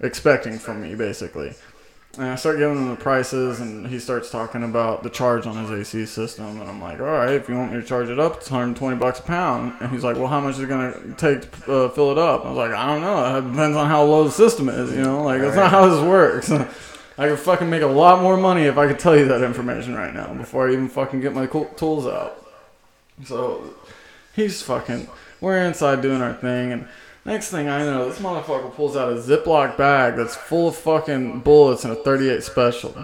[0.00, 1.54] expecting from me, basically.
[2.18, 5.62] And I start giving him the prices, and he starts talking about the charge on
[5.62, 6.60] his AC system.
[6.60, 8.96] And I'm like, all right, if you want me to charge it up, it's 120
[8.96, 9.74] bucks a pound.
[9.80, 12.44] And he's like, well, how much is it gonna take to uh, fill it up?
[12.44, 13.38] I was like, I don't know.
[13.38, 14.90] It depends on how low the system is.
[14.92, 16.50] You know, like that's not how this works.
[17.18, 19.94] I could fucking make a lot more money if I could tell you that information
[19.94, 22.45] right now before I even fucking get my tools out.
[23.24, 23.74] So
[24.34, 25.08] he's fucking.
[25.40, 26.88] We're inside doing our thing, and
[27.24, 31.40] next thing I know, this motherfucker pulls out a Ziploc bag that's full of fucking
[31.40, 32.96] bullets and a 38 special.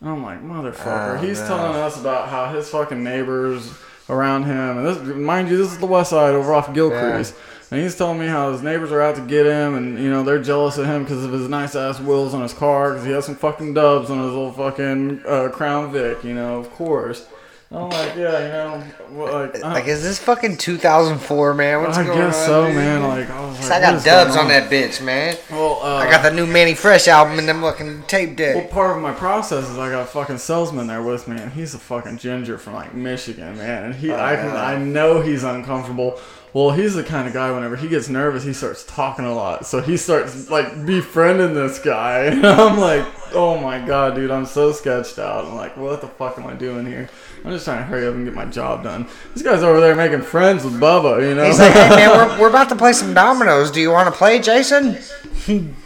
[0.00, 1.18] And I'm like, motherfucker.
[1.18, 1.46] Oh, he's no.
[1.46, 3.72] telling us about how his fucking neighbors
[4.08, 7.36] around him, and this, mind you, this is the west side over off Gilcrease.
[7.70, 10.24] And he's telling me how his neighbors are out to get him, and you know
[10.24, 13.12] they're jealous of him because of his nice ass wheels on his car, because he
[13.12, 17.28] has some fucking dubs on his little fucking uh, Crown Vic, you know, of course.
[17.72, 21.82] I'm like, yeah, you know, like, like is this fucking 2004, man?
[21.82, 22.46] What's I going guess on?
[22.46, 22.74] so, dude?
[22.74, 23.02] man.
[23.04, 25.36] Like, I was like, I got dubs going on that bitch, man.
[25.48, 28.56] Well, uh, I got the new Mannie Fresh album in them fucking tape deck.
[28.56, 31.52] Well, part of my process is I got a fucking salesman there with me, and
[31.52, 33.84] he's a fucking ginger from like Michigan, man.
[33.84, 34.48] And he, I can.
[34.56, 36.18] I know he's uncomfortable.
[36.52, 37.52] Well, he's the kind of guy.
[37.52, 39.64] Whenever he gets nervous, he starts talking a lot.
[39.64, 44.46] So he starts like befriending this guy, and I'm like, oh my god, dude, I'm
[44.46, 45.44] so sketched out.
[45.44, 47.08] I'm like, what the fuck am I doing here?
[47.44, 49.06] I'm just trying to hurry up and get my job done.
[49.34, 51.44] This guy's over there making friends with Bubba, you know.
[51.44, 53.70] He's like, hey man, we're, we're about to play some dominoes.
[53.70, 54.98] Do you want to play, Jason?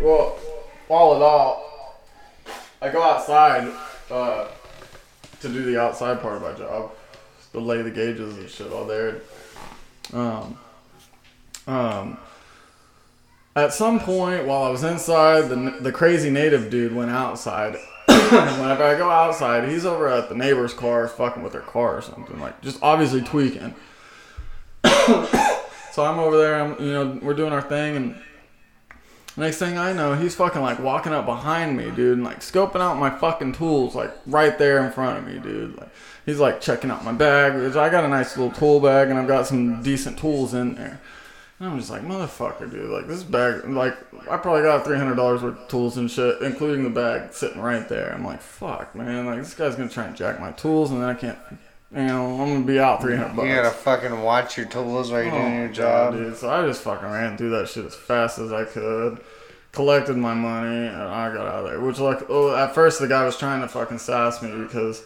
[0.00, 0.38] Well,
[0.88, 2.04] all in all,
[2.80, 3.68] I go outside
[4.08, 4.46] uh,
[5.40, 6.92] to do the outside part of my job,
[7.52, 9.22] to lay the gauges and shit all there.
[10.12, 10.56] Um,
[11.66, 12.18] um,
[13.56, 17.76] at some point while I was inside, the the crazy native dude went outside.
[18.60, 22.02] whenever I go outside, he's over at the neighbor's car, fucking with their car or
[22.02, 23.74] something, like just obviously tweaking.
[24.84, 26.60] so I'm over there.
[26.60, 28.14] I'm, you know, we're doing our thing, and
[29.38, 32.80] Next thing I know, he's fucking like walking up behind me, dude, and like scoping
[32.80, 35.78] out my fucking tools, like right there in front of me, dude.
[35.78, 35.90] Like
[36.26, 37.52] he's like checking out my bag.
[37.76, 41.00] I got a nice little tool bag, and I've got some decent tools in there.
[41.60, 42.88] And I'm just like, motherfucker, dude.
[42.88, 43.96] Like this bag, like
[44.30, 47.60] I probably got three hundred dollars worth of tools and shit, including the bag sitting
[47.60, 48.12] right there.
[48.14, 49.26] I'm like, fuck, man.
[49.26, 51.38] Like this guy's gonna try and jack my tools, and then I can't.
[51.90, 53.48] You know, I'm gonna be out three hundred bucks.
[53.48, 56.14] You gotta fucking watch your tools while you're doing oh, your Oh, job.
[56.14, 56.36] Dude.
[56.36, 59.18] So I just fucking ran through that shit as fast as I could,
[59.72, 61.80] collected my money, and I got out of there.
[61.80, 65.02] Which, like, oh, at first the guy was trying to fucking sass me because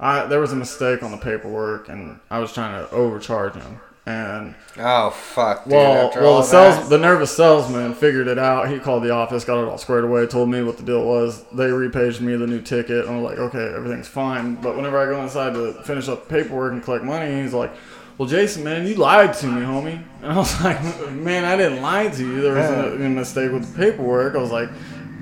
[0.00, 3.80] I there was a mistake on the paperwork, and I was trying to overcharge him.
[4.06, 5.72] And Oh fuck, dude.
[5.72, 8.68] well, after well, the sales, the nervous salesman figured it out.
[8.68, 11.42] He called the office, got it all squared away, told me what the deal was.
[11.52, 14.54] They repaged me the new ticket, and I'm like, okay, everything's fine.
[14.56, 17.72] But whenever I go inside to finish up paperwork and collect money, he's like,
[18.18, 20.04] well, Jason, man, you lied to me, homie.
[20.22, 20.80] And I was like,
[21.12, 22.42] man, I didn't lie to you.
[22.42, 24.34] There was a, a mistake with the paperwork.
[24.34, 24.68] I was like,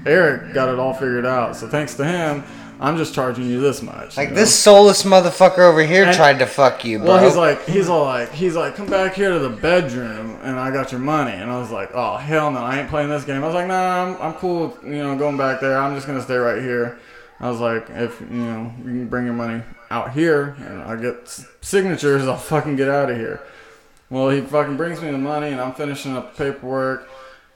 [0.06, 1.56] Eric got it all figured out.
[1.56, 2.44] So thanks to him,
[2.80, 4.16] I'm just charging you this much.
[4.16, 4.40] Like you know?
[4.40, 7.08] this soulless motherfucker over here And- tried to fuck you, bro.
[7.08, 10.58] Well, he's like, he's all like, he's like, come back here to the bedroom, and
[10.58, 11.32] I got your money.
[11.32, 13.42] And I was like, oh hell no, I ain't playing this game.
[13.42, 15.78] I was like, nah, I'm, I'm cool, you know, going back there.
[15.78, 16.98] I'm just gonna stay right here.
[17.40, 20.96] I was like, if you know, you can bring your money out here, and I
[20.96, 23.40] get s- signatures, I'll fucking get out of here.
[24.10, 27.08] Well, he fucking brings me the money, and I'm finishing up the paperwork.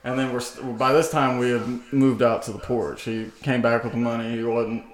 [0.05, 1.63] And then we're st- by this time we had
[1.93, 3.03] moved out to the porch.
[3.03, 4.37] He came back with the money.
[4.37, 4.85] He wasn't.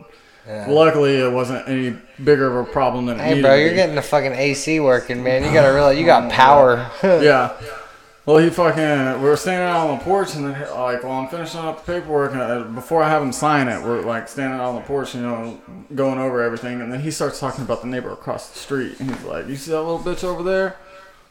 [0.47, 0.67] Yeah.
[0.69, 3.77] Luckily, it wasn't any bigger of a problem than it Hey, needed bro, you're be.
[3.77, 5.43] getting the fucking AC working, man.
[5.43, 6.91] You gotta realize you got power.
[7.03, 7.53] yeah.
[8.27, 9.23] Well, he fucking.
[9.23, 11.93] We were standing out on the porch, and then like, while I'm finishing up the
[11.93, 14.81] paperwork, and uh, before I have him sign it, we're like standing out on the
[14.83, 15.61] porch, you know,
[15.95, 19.11] going over everything, and then he starts talking about the neighbor across the street, and
[19.11, 20.77] he's like, "You see that little bitch over there?"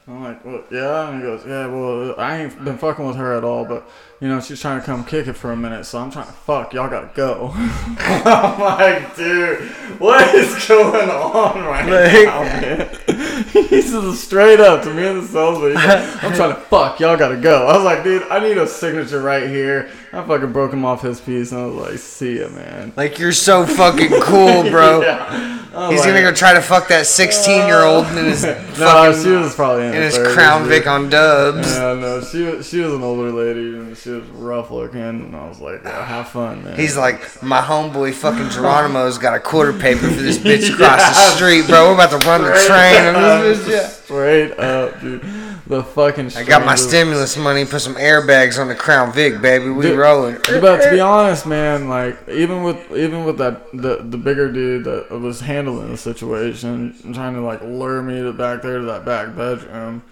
[0.06, 1.08] I'm like, well, yeah.
[1.08, 2.80] And he goes, yeah, well, I ain't been mm.
[2.80, 3.90] fucking with her at all, but,
[4.20, 6.34] you know, she's trying to come kick it for a minute, so I'm trying to
[6.34, 6.74] fuck.
[6.74, 7.52] Y'all gotta go.
[7.56, 9.62] I'm like, dude,
[10.00, 12.90] what is going on right Like- now, man?
[13.54, 15.74] He's just straight up to me and the salesman.
[15.74, 17.00] Like, I'm trying to fuck.
[17.00, 17.68] Y'all gotta go.
[17.68, 19.90] I was like, dude, I need a signature right here.
[20.12, 22.94] I fucking broke him off his piece, and I was like, see ya, man.
[22.96, 25.02] Like you're so fucking cool, bro.
[25.02, 25.63] yeah.
[25.76, 28.54] I was He's gonna go try to fuck that 16 year old in his No,
[28.54, 30.68] fucking she was probably in, in his 30s, Crown.
[30.68, 31.68] Vic on dubs.
[31.76, 35.36] Yeah, no, she was she was an older lady and she was rough looking, and
[35.36, 36.76] I was like, yeah, have fun, man.
[36.78, 41.10] He's like, my homeboy fucking Geronimo's got a quarter paper for this bitch across Yeah.
[41.10, 41.88] the street, bro.
[41.90, 43.72] We're about to run the train on this bitch.
[43.72, 43.88] Yeah.
[43.88, 45.24] straight up, dude.
[45.66, 46.36] The fucking.
[46.36, 49.70] I got my stimulus money, put some airbags on the Crown Vic, baby.
[49.70, 50.38] We Dude, rolling.
[50.60, 54.84] But to be honest, man, like even with even with that the the bigger dude
[54.84, 59.06] that was handling the situation, trying to like lure me to back there to that
[59.06, 60.04] back bedroom,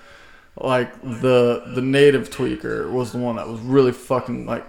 [0.55, 4.65] like the the native tweaker was the one that was really fucking like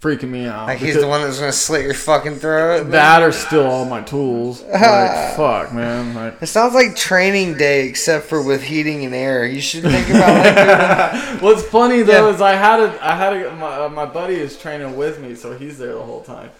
[0.00, 0.66] freaking me out.
[0.68, 2.90] Like he's the one that's gonna slit your fucking throat.
[2.90, 4.62] That are still all my tools.
[4.68, 6.14] Like fuck, man.
[6.14, 9.44] Like It sounds like training day, except for with heating and air.
[9.46, 12.34] You should think about like what's funny though Yeah.
[12.34, 15.34] is I had a I had a my, uh, my buddy is training with me,
[15.34, 16.50] so he's there the whole time,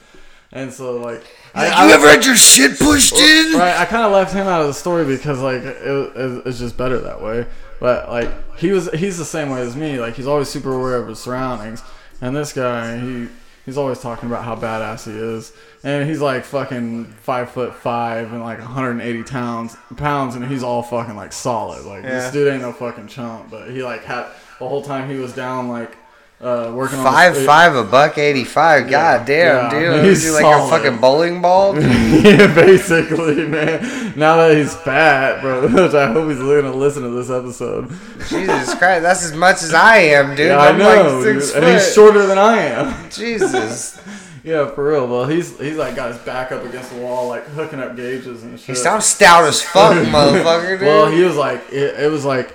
[0.52, 1.24] and so like.
[1.54, 3.56] I, Like, I- you ever had your shit pushed in?
[3.58, 5.76] Right, I kind of left him out of the story because like it,
[6.16, 7.46] it, it's just better that way.
[7.80, 9.98] But like he was, he's the same way as me.
[10.00, 11.82] Like he's always super aware of his surroundings.
[12.20, 13.28] And this guy, he
[13.64, 15.52] he's always talking about how badass he is.
[15.84, 20.82] And he's like fucking five foot five and like 180 pounds pounds, and he's all
[20.82, 21.84] fucking like solid.
[21.84, 22.10] Like Yeah.
[22.20, 23.50] this dude ain't no fucking chump.
[23.50, 24.26] But he like had
[24.58, 25.96] the whole time he was down like
[26.40, 28.88] uh, working on Five the, five a buck eighty five.
[28.88, 29.96] God damn, yeah.
[29.96, 30.04] dude.
[30.04, 30.66] He's He's like solid.
[30.66, 31.74] a fucking bowling ball.
[31.80, 34.12] yeah, basically, man.
[34.16, 37.90] Now that he's fat, bro, I hope he's gonna listen to this episode.
[38.28, 40.46] Jesus Christ, that's as much as I am, dude.
[40.46, 41.64] yeah, I I'm know, like six dude.
[41.64, 43.10] and he's shorter than I am.
[43.10, 44.00] Jesus,
[44.44, 45.08] yeah, for real.
[45.08, 48.44] Well, he's he's like got his back up against the wall, like hooking up gauges
[48.44, 48.68] and shit.
[48.68, 50.86] he sounds stout as fuck, motherfucker, dude.
[50.86, 52.52] well, he was like, it, it was like.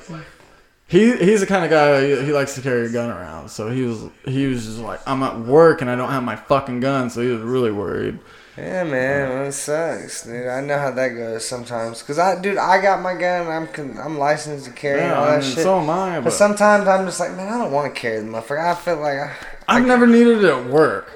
[0.93, 3.69] He, he's the kind of guy he, he likes to carry a gun around, so
[3.69, 6.81] he was he was just like I'm at work and I don't have my fucking
[6.81, 8.19] gun, so he was really worried.
[8.57, 10.47] yeah, man, that sucks, dude.
[10.47, 12.03] I know how that goes sometimes.
[12.03, 13.47] Cause I, dude, I got my gun.
[13.47, 15.63] I'm con- I'm licensed to carry Yeah, all I that mean, shit.
[15.63, 16.17] so am I.
[16.19, 18.63] but But sometimes I'm just like, man, I don't want to carry the motherfucker.
[18.63, 19.36] I feel like I,
[19.67, 21.09] I've never needed it at work.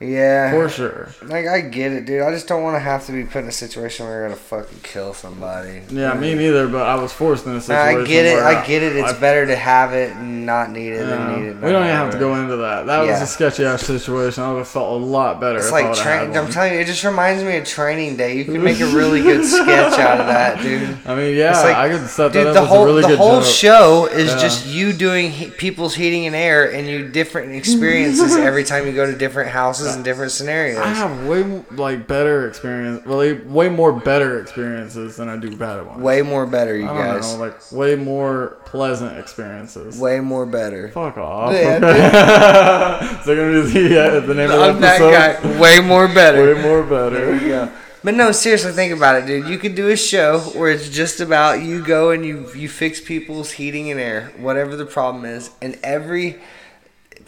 [0.00, 0.50] Yeah.
[0.52, 1.08] for sure.
[1.22, 2.22] Like I get it, dude.
[2.22, 4.40] I just don't want to have to be put in a situation where I gotta
[4.40, 5.82] fucking kill somebody.
[5.90, 6.68] Yeah, me neither.
[6.68, 8.00] But I was forced in a situation.
[8.02, 8.34] I get it.
[8.36, 8.96] where I get it.
[8.96, 11.16] It's I- better to have it and not need it Yeah.
[11.16, 11.56] than need it.
[11.56, 12.86] we don't even have to go into that.
[12.86, 14.42] That was a sketchy ass situation.
[14.42, 15.58] I would have felt a lot better.
[15.58, 18.36] It's I like had I'm telling you, it just reminds me of Training Day.
[18.38, 20.96] You can make a really good sketch out of that, dude.
[21.04, 23.02] I mean, yeah, like- I could set that Dude, up the as whole a really
[23.02, 23.44] the good whole joke.
[23.54, 24.38] show is Yeah.
[24.38, 28.92] just you doing he- people's heating and air, and you different experiences every time you
[28.92, 30.78] go to different houses and different scenarios.
[30.78, 31.42] I have way
[31.72, 36.00] like better experience, really way more better experiences than I do bad ones.
[36.02, 37.32] Way more better, you guys.
[37.34, 39.98] know, like way more pleasant experiences.
[39.98, 40.88] Way more better.
[40.90, 41.52] Fuck off.
[41.52, 41.76] Yeah,
[43.20, 45.42] Is that gonna be the, uh, the name of the that episode?
[45.42, 45.60] guy.
[45.60, 46.54] Way more better.
[46.54, 47.34] Way more There better.
[47.34, 47.72] you go.
[48.02, 49.46] But no, seriously, think about it, dude.
[49.46, 52.98] You could do a show where it's just about you go and you you fix
[52.98, 56.38] people's heating and air, whatever the problem is, and every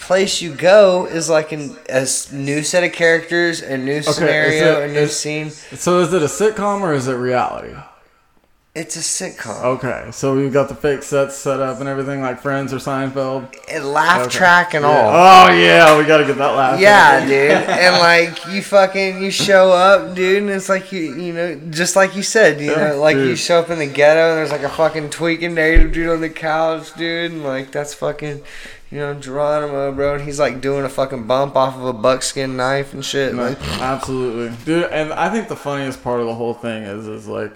[0.03, 4.91] place you go is like an, a new set of characters, a new scenario, it-
[4.91, 5.51] a new is- scene.
[5.51, 7.75] So is it a sitcom or is it reality?
[8.75, 9.63] It's a sitcom.
[9.77, 13.55] Okay, so we've got the fake sets set up and everything like Friends or Seinfeld.
[13.71, 14.31] And laugh Okay.
[14.31, 14.91] track and Yeah.
[14.91, 15.11] all.
[15.51, 16.81] Oh yeah, we gotta get that laugh.
[16.81, 17.51] Yeah, dude.
[17.69, 21.97] And like you fucking you show up, dude, and it's like you you know, just
[21.97, 24.51] like you said, you Yeah, know, like you show up in the ghetto and there's
[24.53, 28.41] like a fucking tweaking native dude on the couch, dude, and like that's fucking
[28.93, 32.59] you know, Geronimo, bro, and he's like doing a fucking bump off of a buckskin
[32.59, 33.35] knife and shit.
[33.35, 34.91] No, Like absolutely, dude.
[34.93, 37.53] And I think the funniest part of the whole thing is, is like,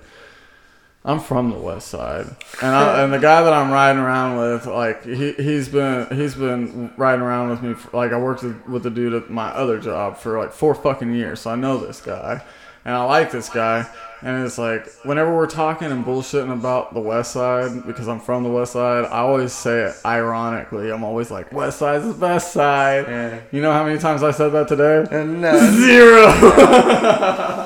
[1.05, 2.25] I'm from the West Side,
[2.63, 6.35] and I, and the guy that I'm riding around with, like, he he's been he's
[6.35, 7.75] been riding around with me.
[7.75, 10.75] For, like, I worked with, with the dude at my other job for like four
[10.75, 12.43] fucking years, so I know this guy,
[12.87, 13.85] and I like this guy.
[14.23, 18.45] And it's like whenever we're talking and bullshitting about the West Side, because I'm from
[18.45, 20.91] the West Side, I always say it ironically.
[20.91, 23.05] I'm always like, West Side's the best side.
[23.07, 23.41] Yeah.
[23.53, 25.05] You know how many times I said that today?
[25.11, 26.27] and uh, Zero.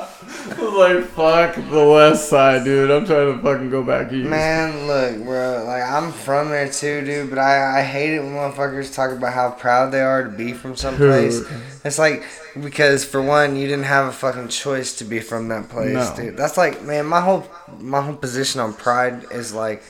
[0.81, 2.89] Like, fuck the west side, dude.
[2.89, 4.27] I'm trying to fucking go back east.
[4.29, 5.63] Man, look, bro.
[5.65, 7.29] Like I'm from there too, dude.
[7.29, 10.53] But I, I hate it when motherfuckers talk about how proud they are to be
[10.53, 11.39] from someplace.
[11.39, 11.47] Dude.
[11.85, 12.23] It's like
[12.61, 16.13] because for one, you didn't have a fucking choice to be from that place, No.
[16.15, 16.37] dude.
[16.37, 17.47] That's like, man, my whole
[17.79, 19.83] my whole position on pride is like,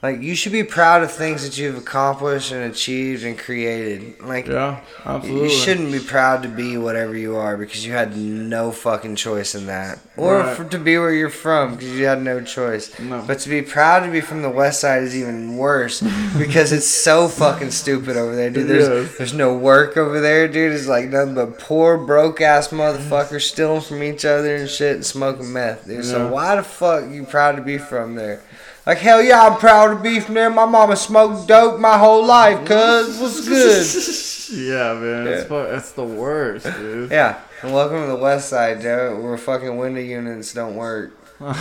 [0.00, 4.20] like you should be proud of things that you've accomplished and achieved and created.
[4.20, 5.42] Like, Yeah, absolutely.
[5.44, 9.56] you shouldn't be proud to be whatever you are because you had no fucking choice
[9.56, 10.56] in that, or Right.
[10.56, 12.96] for, to be where you're from because you had no choice.
[13.00, 13.24] No.
[13.26, 16.00] But to be proud to be from the West Side is even worse
[16.38, 18.68] because it's so fucking stupid over there, dude.
[18.68, 20.74] There's there's no work over there, dude.
[20.74, 25.04] It's like nothing but poor broke ass motherfuckers stealing from each other and shit and
[25.04, 26.04] smoking meth, dude.
[26.04, 28.42] So why the fuck you proud to be from there?
[28.88, 30.48] Like hell yeah, I'm proud to be from there.
[30.48, 33.46] My mama smoked dope my whole life, cuz what's
[34.48, 34.56] good?
[34.58, 35.26] yeah, man.
[35.28, 35.82] It's, Yeah.
[35.94, 37.10] the worst, dude.
[37.10, 41.12] Yeah, and welcome to the West Side, Joe, where fucking window units don't work.
[41.38, 41.54] God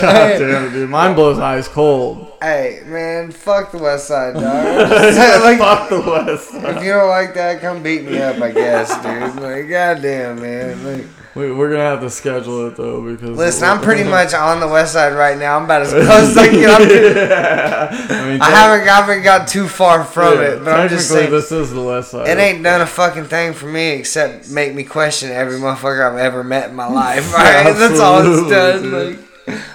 [0.00, 0.90] damn it, dude.
[0.90, 2.32] Mine blows ice cold.
[2.42, 4.44] Hey, man, fuck the West Side, dog.
[4.44, 8.18] I'm just saying, like, Fuck the west if you don't like that, come beat me
[8.20, 9.40] up, I guess, dude.
[9.40, 10.84] Like, goddamn, man.
[10.84, 11.06] Like,
[11.36, 13.36] We, we're gonna have to schedule it though because.
[13.36, 15.58] listen, I'm pretty much on the West Side right now.
[15.58, 16.70] I'm about as close as I can.
[16.70, 17.88] I'm yeah.
[18.08, 21.10] I mean, I haven't, I haven't got too far from yeah, it, but I'm just
[21.10, 21.30] saying.
[21.30, 22.26] this is the west side.
[22.28, 26.18] It ain't done a fucking thing for me except make me question every motherfucker I've
[26.18, 27.30] ever met in my life.
[27.34, 28.92] Alright, that's all it's done.
[28.92, 29.18] Like,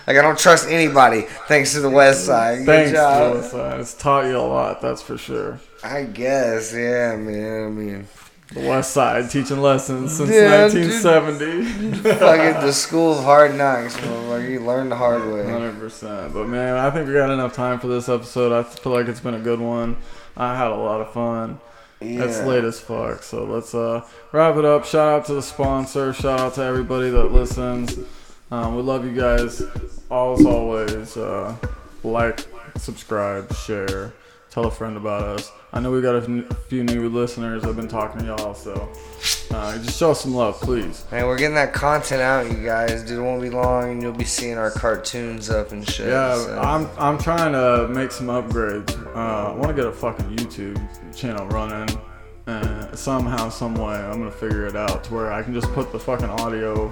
[0.07, 2.57] like I don't trust anybody thanks to the West Side.
[2.57, 3.21] Good Thanks, job.
[3.21, 3.79] to the west side.
[3.79, 5.59] It's taught you a lot, that's for sure.
[5.83, 7.65] I guess, yeah, man.
[7.65, 8.07] I mean,
[8.53, 10.89] The West Side teaching lessons since Yeah, dude.
[10.91, 12.13] 1970.
[12.19, 14.49] fucking the school of hard knocks, motherfucker.
[14.49, 15.43] You learn the hard way.
[15.43, 16.33] 100%.
[16.33, 18.51] But man, I think we got enough time for this episode.
[18.51, 19.95] I feel like it's been a good one.
[20.35, 21.59] I had a lot of fun.
[22.01, 22.45] It's Yeah.
[22.45, 23.23] late as fuck.
[23.23, 24.01] So let's uh,
[24.33, 24.83] wrap it up.
[24.85, 26.11] Shout out to the sponsor.
[26.13, 27.97] Shout out to everybody that listens.
[28.51, 29.61] Um, we love you guys.
[29.61, 31.55] As always, uh,
[32.03, 32.45] like,
[32.75, 34.11] subscribe, share,
[34.51, 35.51] tell a friend about us.
[35.73, 37.63] I know we got a n- few new listeners.
[37.63, 38.89] I've been talking to y'all, so
[39.51, 41.05] uh, just show us some love, please.
[41.11, 43.03] Man, we're getting that content out, you guys.
[43.03, 46.07] Dude, it won't be long, and you'll be seeing our cartoons up and shit.
[46.09, 46.59] Yeah, so.
[46.59, 48.91] I'm I'm trying to make some upgrades.
[49.15, 51.97] Uh, I want to get a fucking YouTube channel running,
[52.47, 55.93] and somehow, some way, I'm gonna figure it out to where I can just put
[55.93, 56.91] the fucking audio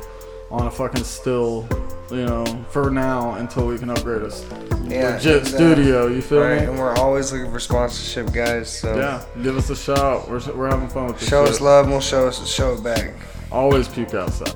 [0.52, 1.68] on a fucking still,
[2.10, 4.46] you know, for now until we can upgrade us.
[4.86, 6.08] Yeah, legit and, uh, studio.
[6.08, 6.66] You feel Right, me?
[6.68, 8.70] and we're always looking for sponsorship, guys.
[8.70, 10.28] So Yeah, give us a shout.
[10.30, 11.30] We're we're having fun with this.
[11.30, 11.56] show shit.
[11.56, 13.14] us love, and we'll show us show it back.
[13.52, 14.56] Always puke outside.